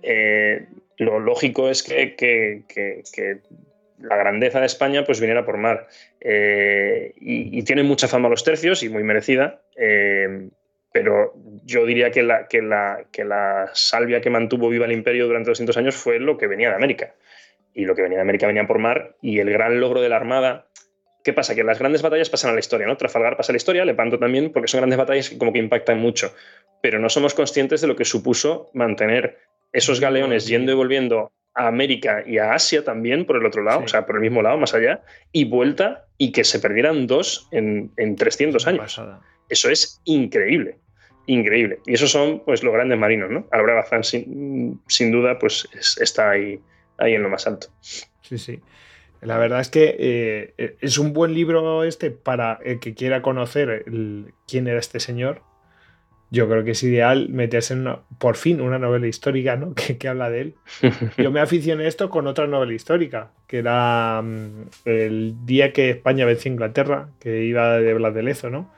[0.02, 2.16] eh, lo lógico es que
[4.02, 5.88] la grandeza de España pues viniera por mar.
[6.20, 10.50] Eh, y, tiene mucha fama los tercios y muy merecida, eh,
[10.92, 11.34] pero
[11.64, 15.52] yo diría que la, que, la, que la salvia que mantuvo viva el imperio durante
[15.52, 17.14] 200 años fue lo que venía de América.
[17.74, 20.18] Y lo que venía de América venía por mar y el gran logro de la
[20.18, 20.68] Armada...
[21.24, 21.54] ¿Qué pasa?
[21.54, 22.98] Que las grandes batallas pasan a la historia, ¿no?
[22.98, 26.00] Trafalgar pasa a la historia, Lepanto también, porque son grandes batallas que como que impactan
[26.00, 26.34] mucho.
[26.82, 29.38] Pero no somos conscientes de lo que supuso mantener
[29.72, 33.82] esos galeones yendo y volviendo a América y a Asia también por el otro lado,
[33.84, 37.48] o sea, por el mismo lado, más allá, y vuelta y que se perdieran dos
[37.52, 39.02] en, en 300 años.
[39.50, 40.78] Eso es increíble,
[41.26, 41.80] increíble.
[41.86, 43.48] Y esos son pues los grandes marinos, ¿no?
[43.52, 45.68] Álvaro Bazán sin, sin, duda pues
[46.00, 46.60] está ahí,
[46.98, 47.68] ahí en lo más alto.
[48.22, 48.62] Sí, sí.
[49.20, 53.86] La verdad es que eh, es un buen libro este para el que quiera conocer
[54.48, 55.44] quién era este señor,
[56.32, 59.76] yo creo que es ideal meterse en por fin una novela histórica ¿no?
[59.76, 60.56] que, habla de él.
[61.18, 65.92] Yo me aficioné a esto con otra novela histórica, que era mm, el día que
[65.92, 68.74] España venció a Inglaterra, que iba de Blas de Lezo, ¿no?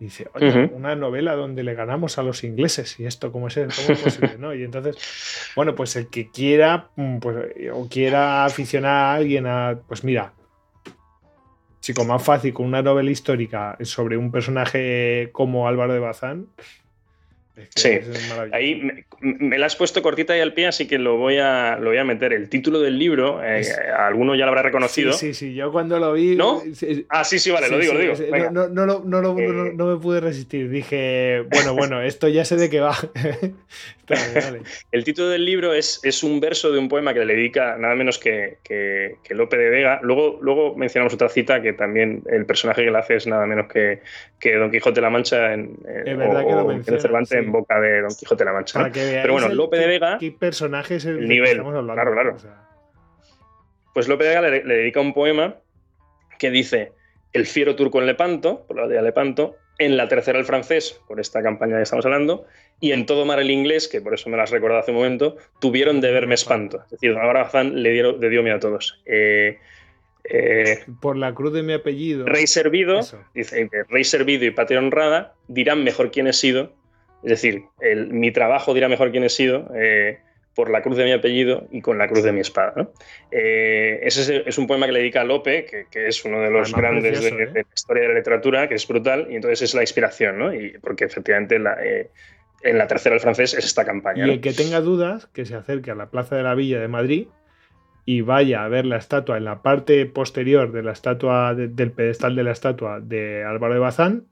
[0.00, 3.54] Y dice, oye, una novela donde le ganamos a los ingleses, y esto, ¿cómo es,
[3.54, 4.36] ¿Cómo es posible?
[4.38, 4.52] ¿no?
[4.52, 4.96] Y entonces,
[5.54, 7.36] bueno, pues el que quiera, mm, pues,
[7.72, 10.32] o quiera aficionar a alguien a, pues mira,
[11.80, 16.48] chico, más fácil con una novela histórica sobre un personaje como Álvaro de Bazán,
[17.74, 18.00] sí,
[18.52, 21.90] ahí me, la has puesto cortita y al pie, así que lo voy a, lo
[21.90, 22.32] voy a meter.
[22.32, 23.64] El título del libro, eh,
[23.96, 25.12] alguno ya lo habrá reconocido.
[25.12, 26.36] Sí, sí, yo cuando lo vi.
[26.36, 26.62] ¿No?
[27.08, 28.14] Ah, sí, sí, vale, lo digo, lo digo.
[28.50, 30.68] No, no, no, eh, no, me pude resistir.
[30.68, 32.96] Dije, bueno, bueno, esto ya sé de qué va.
[34.92, 37.94] El título del libro es, es un verso de un poema que le dedica nada
[37.94, 40.00] menos que, que, Lope de Vega.
[40.02, 43.66] Luego, luego mencionamos otra cita que también el personaje que le hace es nada menos
[43.72, 44.00] que,
[44.38, 48.50] que Don Quijote de la Mancha en, en Cervantes en boca de Don Quijote de
[48.50, 48.90] la Mancha.
[48.92, 50.18] Pero bueno, Lope de Vega.
[50.18, 51.62] ¿Qué personaje es el, nivel?
[51.62, 52.36] Claro, claro.
[53.92, 55.56] Pues Lope de Vega le, dedica un poema
[56.38, 56.92] que dice:
[57.32, 61.20] El fiero turco en Lepanto, por la de Lepanto, en la tercera el francés, por
[61.20, 62.46] esta campaña que estamos hablando,
[62.80, 65.36] y en todo mar el inglés, que por eso me las recordado hace un momento,
[65.60, 66.82] tuvieron de verme espanto.
[66.84, 69.00] Es decir, Bazán le, dio, le dio miedo a todos.
[69.06, 69.58] Eh,
[70.24, 72.26] eh, por la cruz de mi apellido.
[72.26, 73.00] Rey servido,
[73.34, 76.72] dice, rey servido y patria honrada dirán mejor quién he sido
[77.24, 77.62] es decir,
[78.10, 80.18] mi trabajo dirá mejor quién he sido eh,
[80.54, 82.88] por la cruz de mi apellido y con la cruz de mi espada.
[83.30, 86.72] Eh, ese es, un poema que le dedica a Lope, que, es uno de los
[86.72, 90.38] grandes de, la historia de la literatura, que es brutal, y entonces es la inspiración,
[90.38, 90.54] ¿no?
[90.54, 92.10] Y porque efectivamente eh,
[92.62, 94.26] en la tercera del francés es esta campaña.
[94.26, 96.88] Y el que tenga dudas, que se acerque a la Plaza de la Villa de
[96.88, 97.28] Madrid
[98.06, 102.36] y vaya a ver la estatua en la parte posterior de la estatua del pedestal
[102.36, 104.26] de la estatua de Álvaro de Bazán,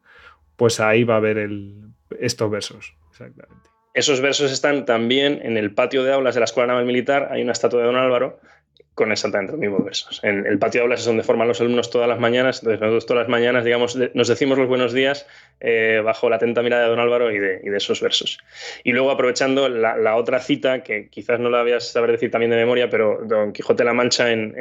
[0.56, 1.74] pues ahí va a ver el,
[2.20, 3.71] estos versos, exactamente.
[3.94, 7.42] Esos versos están también en el patio de aulas de la Escuela Naval Militar, hay
[7.42, 8.40] una estatua de Don Álvaro
[8.94, 10.20] con exactamente los mismos versos.
[10.22, 13.06] En el patio de aulas es donde forman los alumnos todas las mañanas, entonces nosotros
[13.06, 15.26] todas las mañanas, digamos, nos decimos los buenos días
[15.60, 18.38] eh, bajo la atenta mirada de Don Álvaro y de, esos versos.
[18.84, 22.58] Y luego aprovechando la, otra cita, que quizás no la habías saber decir también de
[22.58, 24.54] memoria, pero Don Quijote la Mancha en,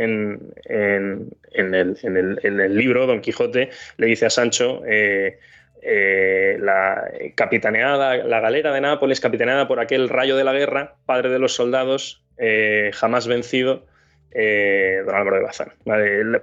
[1.54, 4.82] el, libro, Don Quijote le dice a Sancho...
[4.88, 5.40] Eh,
[5.84, 11.30] eh, la capitaneada, la galera de Nápoles, capitaneada por aquel rayo de la guerra, padre
[11.30, 13.88] de los soldados, eh, jamás vencido,
[14.32, 15.74] eh, don Álvaro de Bazán.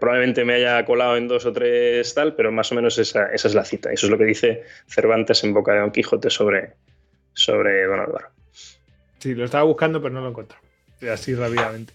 [0.00, 3.54] probablemente me haya colado en dos o tres tal, pero más o menos esa, es
[3.54, 3.92] la cita.
[3.92, 6.72] Eso es lo que dice Cervantes en boca de Don Quijote sobre,
[7.32, 8.28] sobre don Álvaro.
[9.18, 10.58] Sí, lo estaba buscando, pero no lo encuentro.
[11.12, 11.92] Así rápidamente.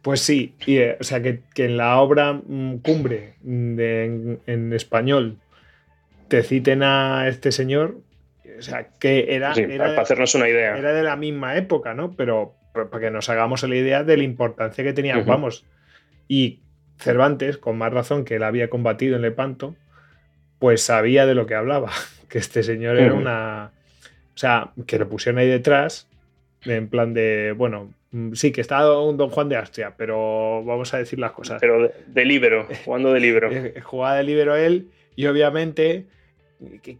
[0.00, 0.54] Pues sí,
[0.98, 5.38] o sea que, en la obra mm, Cumbre en español
[6.32, 7.98] te citen a este señor,
[8.58, 10.78] O sea, que era, para hacernos una idea.
[10.78, 12.16] Era de la misma época, ¿no?
[12.16, 15.66] Pero para que nos hagamos la idea de la importancia que tenía, vamos.
[16.28, 16.60] Y
[16.96, 19.76] Cervantes, con más razón que él había combatido en Lepanto,
[20.58, 21.90] pues sabía de lo que hablaba.
[22.30, 23.72] Que este señor era una.
[24.34, 26.08] O sea, que lo pusieron ahí detrás,
[26.64, 30.94] en plan de, bueno, mm, sí, que está un Don Juan de Austria, pero vamos
[30.94, 31.60] a decir las cosas.
[31.60, 33.50] Pero de, libero, jugando de libero.
[33.52, 36.06] Eh, jugaba de libero él y obviamente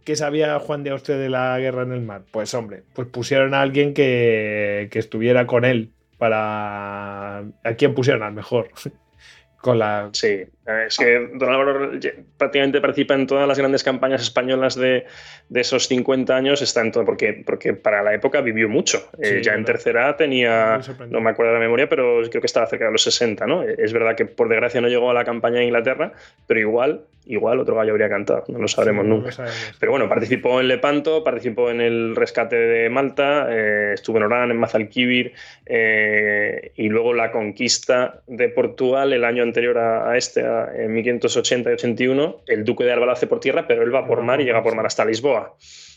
[0.03, 2.23] ¿Qué, sabía Juan de Austria de la guerra en el mar?
[2.31, 7.39] Pues hombre, pues pusieron a alguien que, que estuviera con él para...
[7.39, 8.69] ¿A quién pusieron al mejor?
[9.61, 10.09] con la...
[10.13, 11.91] Sí, es que Don Álvaro
[12.37, 15.05] prácticamente participa en todas las grandes campañas españolas de,
[15.53, 19.09] esos 50 años, está en todo, porque, porque para la época vivió mucho.
[19.21, 22.65] Eh, ya en tercera tenía, no me acuerdo de la memoria, pero creo que estaba
[22.67, 23.63] cerca de los 60, ¿no?
[23.63, 26.13] Es verdad que por desgracia no llegó a la campaña de Inglaterra,
[26.47, 29.31] pero igual, igual otro gallo habría cantado, no lo sabremos nunca.
[29.79, 34.51] Pero bueno, participó en Lepanto, participó en el rescate de Malta, eh, estuvo en Orán,
[34.51, 35.33] en Mazalquivir,
[35.65, 40.43] eh, y luego la conquista de Portugal el año anterior a, este,
[40.75, 44.05] en 1580 y 81, el duque de Alba lo hace por tierra, pero él va
[44.05, 45.55] por mar y llega por mar hasta Lisboa.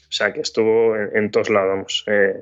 [0.09, 2.05] O sea que estuvo en, todos lados.
[2.07, 2.35] Eh,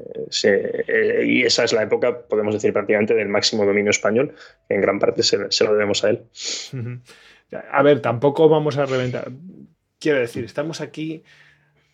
[0.44, 4.34] eh, y esa es la época, podemos decir, prácticamente del máximo dominio español.
[4.68, 6.24] En gran parte se, lo debemos a él.
[7.70, 9.30] A ver, tampoco vamos a reventar.
[9.98, 11.24] Quiero decir, estamos aquí.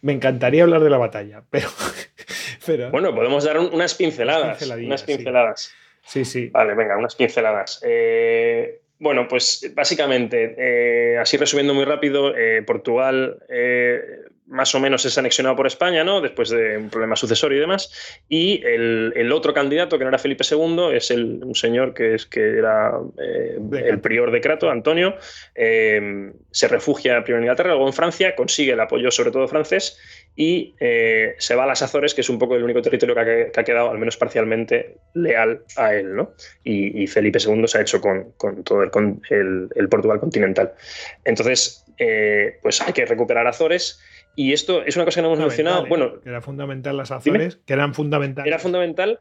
[0.02, 1.68] Me encantaría hablar de la batalla, pero.
[2.66, 2.90] pero...
[2.90, 4.60] Bueno, podemos dar unas pinceladas.
[4.62, 5.72] Unas pinceladas.
[6.02, 6.24] Sí.
[6.24, 7.80] sí, Vale, venga, unas pinceladas.
[7.84, 14.00] Eh, bueno, pues básicamente, eh, así resumiendo muy rápido, eh, Portugal eh,
[14.50, 16.20] más o menos es anexionado por España, ¿no?
[16.20, 18.20] Después de un problema sucesorio y demás.
[18.28, 22.26] Y el, otro candidato, que no era Felipe II, es el, un señor que, es,
[22.26, 22.92] que era
[23.72, 25.16] el prior de Crato, Antonio.
[25.54, 29.98] se refugia primero en Inglaterra, luego en Francia, consigue el apoyo sobre todo francés
[30.36, 33.52] y eh, se va a las Azores, que es un poco el único territorio que
[33.54, 36.14] ha, quedado, al menos parcialmente, leal a él.
[36.14, 36.32] ¿no?
[36.64, 38.32] Y, Felipe II se ha hecho con,
[38.64, 40.72] todo el, Portugal continental.
[41.24, 44.00] Entonces, eh, pues hay que recuperar Azores.
[44.40, 45.84] Y esto es una cosa que no hemos mencionado.
[45.84, 45.88] ¿eh?
[45.90, 48.48] Bueno, era fundamental las Azores, que eran fundamentales.
[48.48, 49.20] Era fundamental.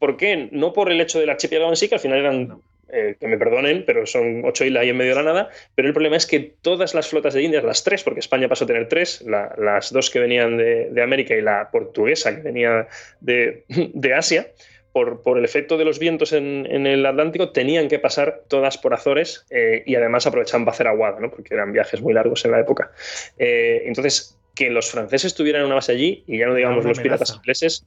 [0.00, 0.48] ¿Por qué?
[0.50, 3.38] No por el hecho del archipiélago en sí, que al final eran eh, que me
[3.38, 5.50] perdonen, pero son ocho islas ahí en medio de la nada.
[5.76, 8.64] Pero el problema es que todas las flotas de Indias, las tres, porque España pasó
[8.64, 12.88] a tener tres, las dos que venían de, América y la portuguesa que venía
[13.20, 14.48] de, Asia,
[14.90, 18.94] por, por, el efecto de los vientos en, el Atlántico, tenían que pasar todas por
[18.94, 21.30] Azores eh, y además aprovechaban para hacer aguada, ¿no?
[21.30, 22.90] porque eran viajes muy largos en la época.
[23.38, 27.36] Eh, entonces, que los franceses tuvieran una base allí, y ya no digamos los piratas
[27.36, 27.86] ingleses,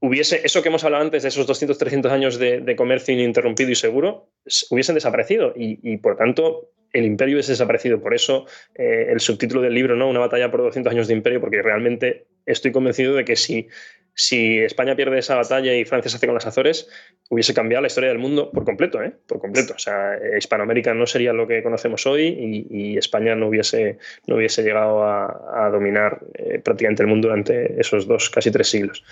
[0.00, 3.76] hubiese eso que hemos hablado antes de esos 200, 300 años de, comercio ininterrumpido y
[3.76, 4.28] seguro,
[4.68, 8.00] hubiesen desaparecido y, por tanto el imperio hubiese desaparecido.
[8.00, 10.08] Por eso eh, el subtítulo del libro, ¿no?
[10.08, 13.66] Una batalla por 200 años de imperio, porque realmente estoy convencido de que si
[14.14, 16.88] si España pierde esa batalla y Francia se hace con las Azores,
[17.30, 19.12] hubiese cambiado la historia del mundo por completo, ¿eh?
[19.26, 19.74] Por completo.
[19.74, 24.62] O sea, Hispanoamérica no sería lo que conocemos hoy y, España no hubiese, no hubiese
[24.62, 29.04] llegado a, dominar eh, prácticamente el mundo durante esos dos, casi tres siglos.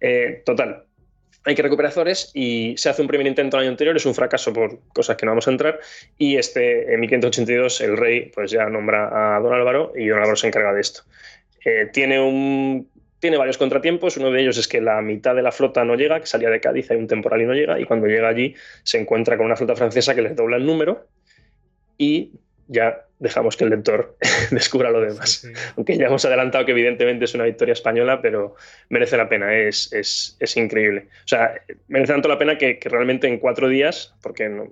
[0.00, 0.84] Eh, total.
[1.44, 4.14] Hay que recuperar Azores y se hace un primer intento el año anterior, es un
[4.14, 5.80] fracaso por cosas que no vamos a entrar.
[6.18, 10.36] Y este, en 1582, el rey pues ya nombra a don Álvaro y don Álvaro
[10.36, 11.02] se encarga de esto.
[11.92, 12.90] tiene un
[13.20, 14.16] tiene varios contratiempos.
[14.16, 16.60] Uno de ellos es que la mitad de la flota no llega, que salía de
[16.60, 17.78] Cádiz, hay un temporal y no llega.
[17.78, 21.06] Y cuando llega allí se encuentra con una flota francesa que les dobla el número
[21.96, 22.32] y
[22.66, 24.16] ya dejamos que el lector
[24.50, 25.46] descubra lo demás.
[25.76, 28.54] Aunque ya hemos adelantado que evidentemente es una victoria española, pero
[28.88, 31.08] merece la pena, es, es, increíble.
[31.24, 31.52] O sea,
[31.88, 34.68] merece tanto la pena que, realmente en cuatro días, porque no,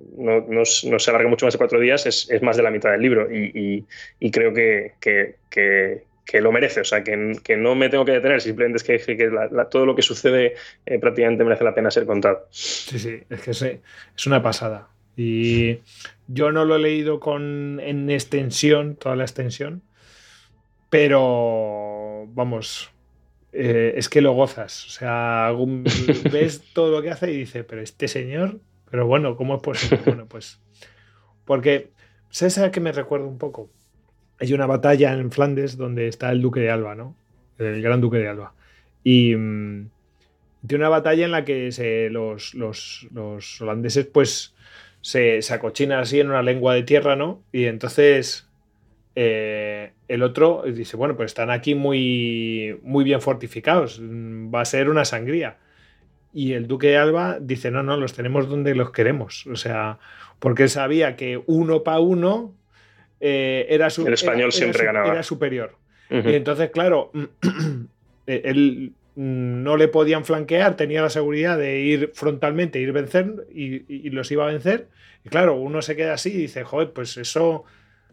[0.49, 3.29] no, se alarga mucho más de cuatro días, es, más de la mitad del libro
[3.31, 3.85] y,
[4.31, 6.08] creo que, que
[6.41, 9.31] lo merece, o sea, que, que, no me tengo que detener, simplemente es que, que
[9.71, 10.55] todo lo que sucede
[10.85, 12.47] eh, prácticamente merece la pena ser contado.
[12.51, 14.89] Sí, sí, es que es una pasada.
[15.17, 15.81] Y
[16.27, 19.83] yo no lo he leído con, en extensión, toda la extensión,
[20.91, 22.91] pero vamos,
[23.53, 24.87] eh, es que lo gozas.
[24.87, 25.53] O sea,
[26.33, 28.61] ves todo lo que hace y dices, pero este señor,
[28.91, 30.03] pero bueno, ¿cómo es posible?
[30.05, 30.61] Bueno, pues,
[31.45, 31.91] porque,
[32.31, 33.71] ¿sabes a qué me recuerdo un poco?
[34.41, 37.15] Hay una batalla en Flandes donde está el duque de Alba, ¿no?
[37.59, 38.55] El gran duque de Alba.
[39.03, 39.89] Y mm,
[40.67, 42.55] tiene una batalla en la que los,
[43.61, 44.55] holandeses pues
[45.01, 47.43] se, se, acochinan así en una lengua de tierra, ¿no?
[47.53, 48.49] Y entonces
[49.21, 54.65] eh, el otro dice, bueno, pues están aquí muy, muy bien fortificados, mm, va a
[54.65, 55.57] ser una sangría.
[56.33, 59.47] Y el duque de Alba dice, no, no, los tenemos donde los queremos.
[59.49, 59.99] O sea,
[60.39, 62.55] porque sabía que uno para uno
[63.21, 65.13] eh, era El español siempre ganaba.
[65.13, 65.77] Era superior.
[66.11, 67.11] Y entonces, claro,
[68.27, 74.09] eh, él no le podían flanquear, tenía la seguridad de ir frontalmente, ir vencer y,
[74.11, 74.89] los iba a vencer.
[75.25, 77.65] Y claro, uno se queda así y dice, joder, pues eso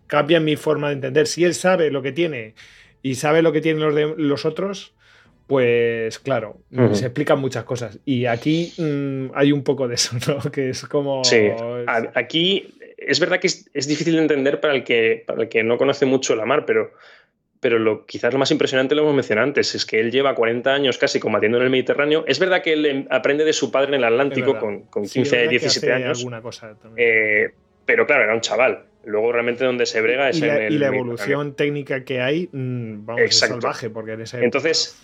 [0.08, 1.28] cambia mi forma de entender.
[1.28, 2.56] Si él sabe lo que tiene
[3.03, 4.95] y sabe lo que tienen los, de, los otros,
[5.47, 6.58] pues claro,
[6.93, 7.99] se explican muchas cosas.
[8.03, 10.39] Y aquí mm, hay un poco de eso, ¿no?
[10.51, 11.24] Que es como.
[11.24, 11.49] Sí,
[12.16, 15.77] aquí es verdad que es, difícil de entender para el, que, para el que no
[15.77, 16.91] conoce mucho la mar, pero,
[17.59, 20.73] pero lo, quizás lo más impresionante lo hemos mencionado antes, es que él lleva 40
[20.73, 22.23] años casi combatiendo en el Mediterráneo.
[22.27, 25.47] Es verdad que él em, aprende de su padre en el Atlántico con, con, 15,
[25.47, 26.19] 17 años.
[26.19, 27.51] Alguna cosa eh,
[27.85, 28.85] pero claro, era un chaval.
[29.05, 32.49] Luego realmente donde se brega es y en la, Y la evolución técnica que hay,
[32.51, 33.89] mm, vamos, es salvaje.
[33.91, 34.97] Porque en ese Entonces,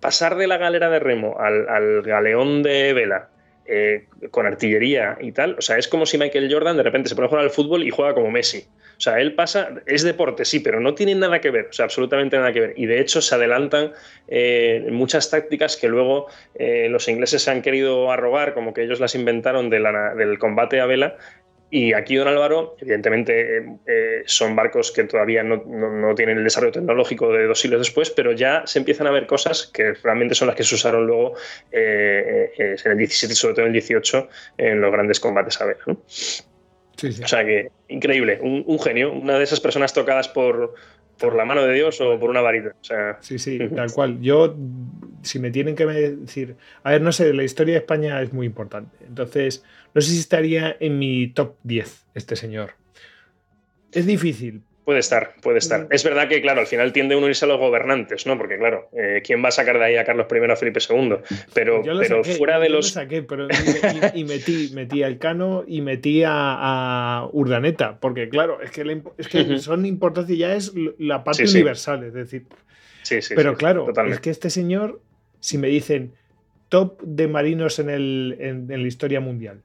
[0.00, 3.30] pasar de la galera de remo al, galeón de vela
[3.68, 7.14] eh, con artillería y tal, o sea, es como si Michael Jordan de repente se
[7.14, 8.64] pone a jugar al fútbol y juega como Messi.
[8.96, 11.84] O sea, él pasa, es deporte, sí, pero no tiene nada que ver, o sea,
[11.84, 12.74] absolutamente nada que ver.
[12.76, 13.92] Y de hecho se adelantan
[14.28, 18.98] eh, muchas tácticas que luego eh, los ingleses se han querido arrogar, como que ellos
[18.98, 21.16] las inventaron del combate a vela,
[21.68, 27.32] y aquí, don Álvaro, evidentemente eh, son barcos que todavía no, tienen el desarrollo tecnológico
[27.32, 30.56] de dos siglos después, pero ya se empiezan a ver cosas que realmente son las
[30.56, 31.34] que se usaron luego
[31.72, 35.60] eh, eh, en el 17 y sobre todo en el 18 en los grandes combates
[35.60, 35.78] a ver.
[35.86, 36.00] ¿no?
[36.06, 37.22] Sí, sí.
[37.22, 40.74] O sea que, increíble, un, genio, una de esas personas tocadas por,
[41.18, 42.74] por la mano de Dios o por una varita.
[42.80, 43.18] O sea...
[43.20, 44.20] Sí, sí, tal cual.
[44.20, 44.56] Yo,
[45.22, 48.46] si me tienen que decir, a ver, no sé, la historia de España es muy
[48.46, 48.96] importante.
[49.06, 49.64] Entonces,
[49.94, 52.72] no sé si estaría en mi top 10 este señor.
[53.92, 54.62] Es difícil.
[54.86, 55.88] Puede estar, puede estar.
[55.90, 58.38] Es verdad que, claro, al final tiende a unirse a los gobernantes, ¿no?
[58.38, 61.16] Porque, claro, eh, ¿quién va a sacar de ahí a Carlos I a Felipe II?
[61.52, 62.90] Pero, pero fuera de los.
[62.90, 63.48] saqué, pero
[64.14, 69.58] y, metí, metí a Elcano y metí a, Urdaneta, porque, claro, es que, es que
[69.58, 72.46] son importantes y ya es la parte universal, es decir.
[73.02, 73.34] Sí, sí.
[73.34, 75.00] Pero, claro, es que este señor,
[75.40, 76.12] si me dicen
[76.68, 79.62] top de marinos en, el, en la historia mundial,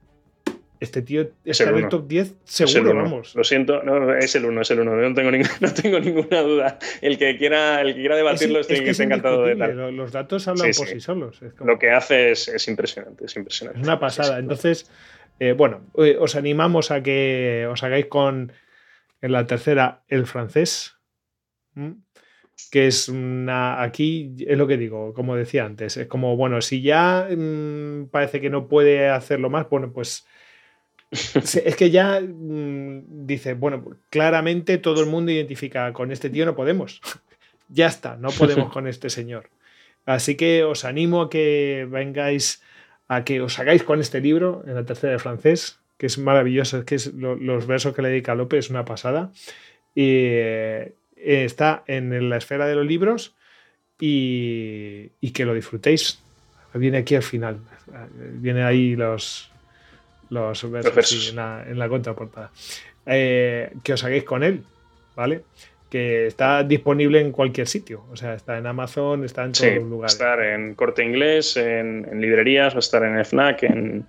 [0.82, 3.36] este tío está en el top 10 seguro, vamos.
[3.36, 6.80] Lo siento, no, es el 1, es el 1, no tengo, no tengo ninguna duda.
[7.02, 9.96] El que quiera, el que quiera debatirlo, estoy, encantado de tal.
[9.96, 11.40] Los datos hablan por sí, solos.
[11.64, 13.80] Lo que hace es, impresionante, es impresionante.
[13.80, 14.40] Es una pasada.
[14.40, 14.90] Entonces,
[15.40, 18.52] eh, bueno, eh, os animamos a que os hagáis con
[19.22, 20.98] en la tercera el francés.
[22.72, 23.84] que es una.
[23.84, 25.96] Aquí es lo que digo, como decía antes.
[25.98, 30.26] Es como, bueno, si ya mm, parece que no puede hacerlo más, bueno, pues
[31.12, 36.56] es que ya mm, dice, bueno, claramente todo el mundo identifica con este tío no
[36.56, 37.02] podemos.
[37.70, 39.50] ya está, no podemos con este señor.
[40.06, 42.64] Así que os animo a que vengáis,
[43.08, 46.80] a que os hagáis con este libro en la tercera de francés, que es maravilloso,
[46.80, 49.32] es que es los versos que le dedica López es una pasada.
[49.94, 53.36] Y eh, está en la esfera de los libros
[54.00, 56.20] y, y que lo disfrutéis.
[56.74, 57.60] Viene aquí al final.
[58.16, 59.51] Viene ahí los,
[60.32, 62.52] los versos, en, la, en, la, contraportada.
[63.06, 64.64] Eh, que os hagáis con él,
[65.16, 65.42] ¿vale?
[65.90, 68.06] Que está disponible en cualquier sitio.
[68.12, 70.20] O sea, está en Amazon, está en todos los lugares.
[70.22, 74.06] Va a estar en corte inglés, en, librerías, va a estar en FNAC, en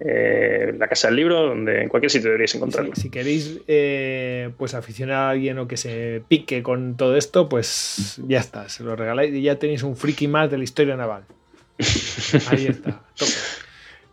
[0.00, 2.94] eh, la Casa del Libro, donde en cualquier sitio deberíais encontrarlo.
[2.94, 8.18] si queréis eh, pues aficionar a alguien o que se pique con todo esto, pues
[8.26, 11.24] ya está, se lo regaláis y ya tenéis un friki más de la historia naval.
[12.50, 13.02] Ahí está.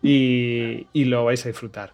[0.05, 1.93] Y, lo vais a disfrutar.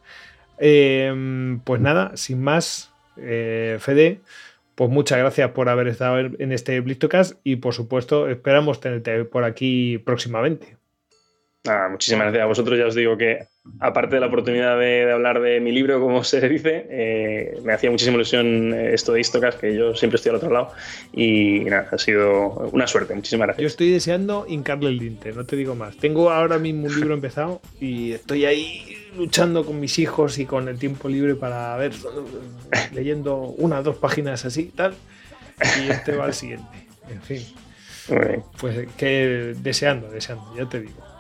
[0.58, 4.22] Em, pues nada, sin más, eh, Fede,
[4.76, 9.44] pues muchas gracias por haber estado en este Blistocast y por supuesto esperamos tenerte por
[9.44, 10.81] aquí próximamente
[11.90, 12.78] muchísimas gracias a vosotros.
[12.78, 13.48] Ya os digo que,
[13.80, 17.92] aparte de la oportunidad de, hablar de mi libro, como se dice, eh, me hacía
[17.92, 20.72] muchísima ilusión eh, esto de Istocas, que yo siempre estoy al otro lado.
[21.14, 23.14] Y nada, ha sido una suerte.
[23.14, 23.62] Muchísimas gracias.
[23.62, 25.96] Yo estoy deseando hincarle el diente, no te digo más.
[25.98, 30.68] Tengo ahora mismo un libro empezado y estoy ahí luchando con mis hijos y con
[30.68, 31.92] el tiempo libre para ver,
[32.94, 34.96] leyendo una o dos páginas así y tal.
[35.80, 36.88] Y este va al siguiente.
[37.08, 37.44] En fin.
[38.60, 41.11] Pues que deseando, deseando, ya te digo.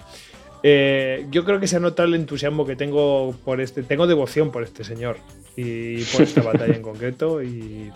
[0.64, 3.84] Eh, yo creo que se nota el entusiasmo que tengo por este.
[3.84, 5.18] Tengo devoción por este señor
[5.55, 7.41] y por esta batalla en concreto.
[7.41, 7.91] Y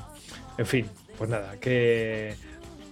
[0.57, 0.85] en fin,
[1.17, 2.35] pues nada, que.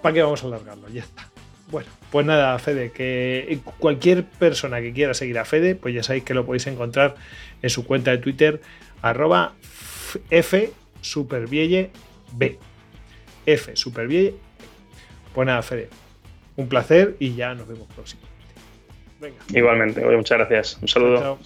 [0.02, 0.90] ¿Para qué vamos a alargarlo?
[0.90, 1.30] Ya está.
[1.72, 6.24] Bueno, pues nada, Fede, que cualquier persona que quiera seguir a Fede, pues ya sabéis
[6.24, 7.16] que lo podéis encontrar
[7.62, 8.62] en su cuenta de Twitter,
[9.02, 9.54] arroba
[10.30, 10.72] F
[11.02, 11.90] Supervielle
[12.34, 12.60] B.
[13.46, 14.36] F Supervielle.
[15.34, 15.90] Pues nada, Fede,
[16.58, 18.33] un placer y ya nos vemos próximo.
[19.54, 20.78] Igualmente, muchas gracias.
[20.82, 21.38] Un saludo.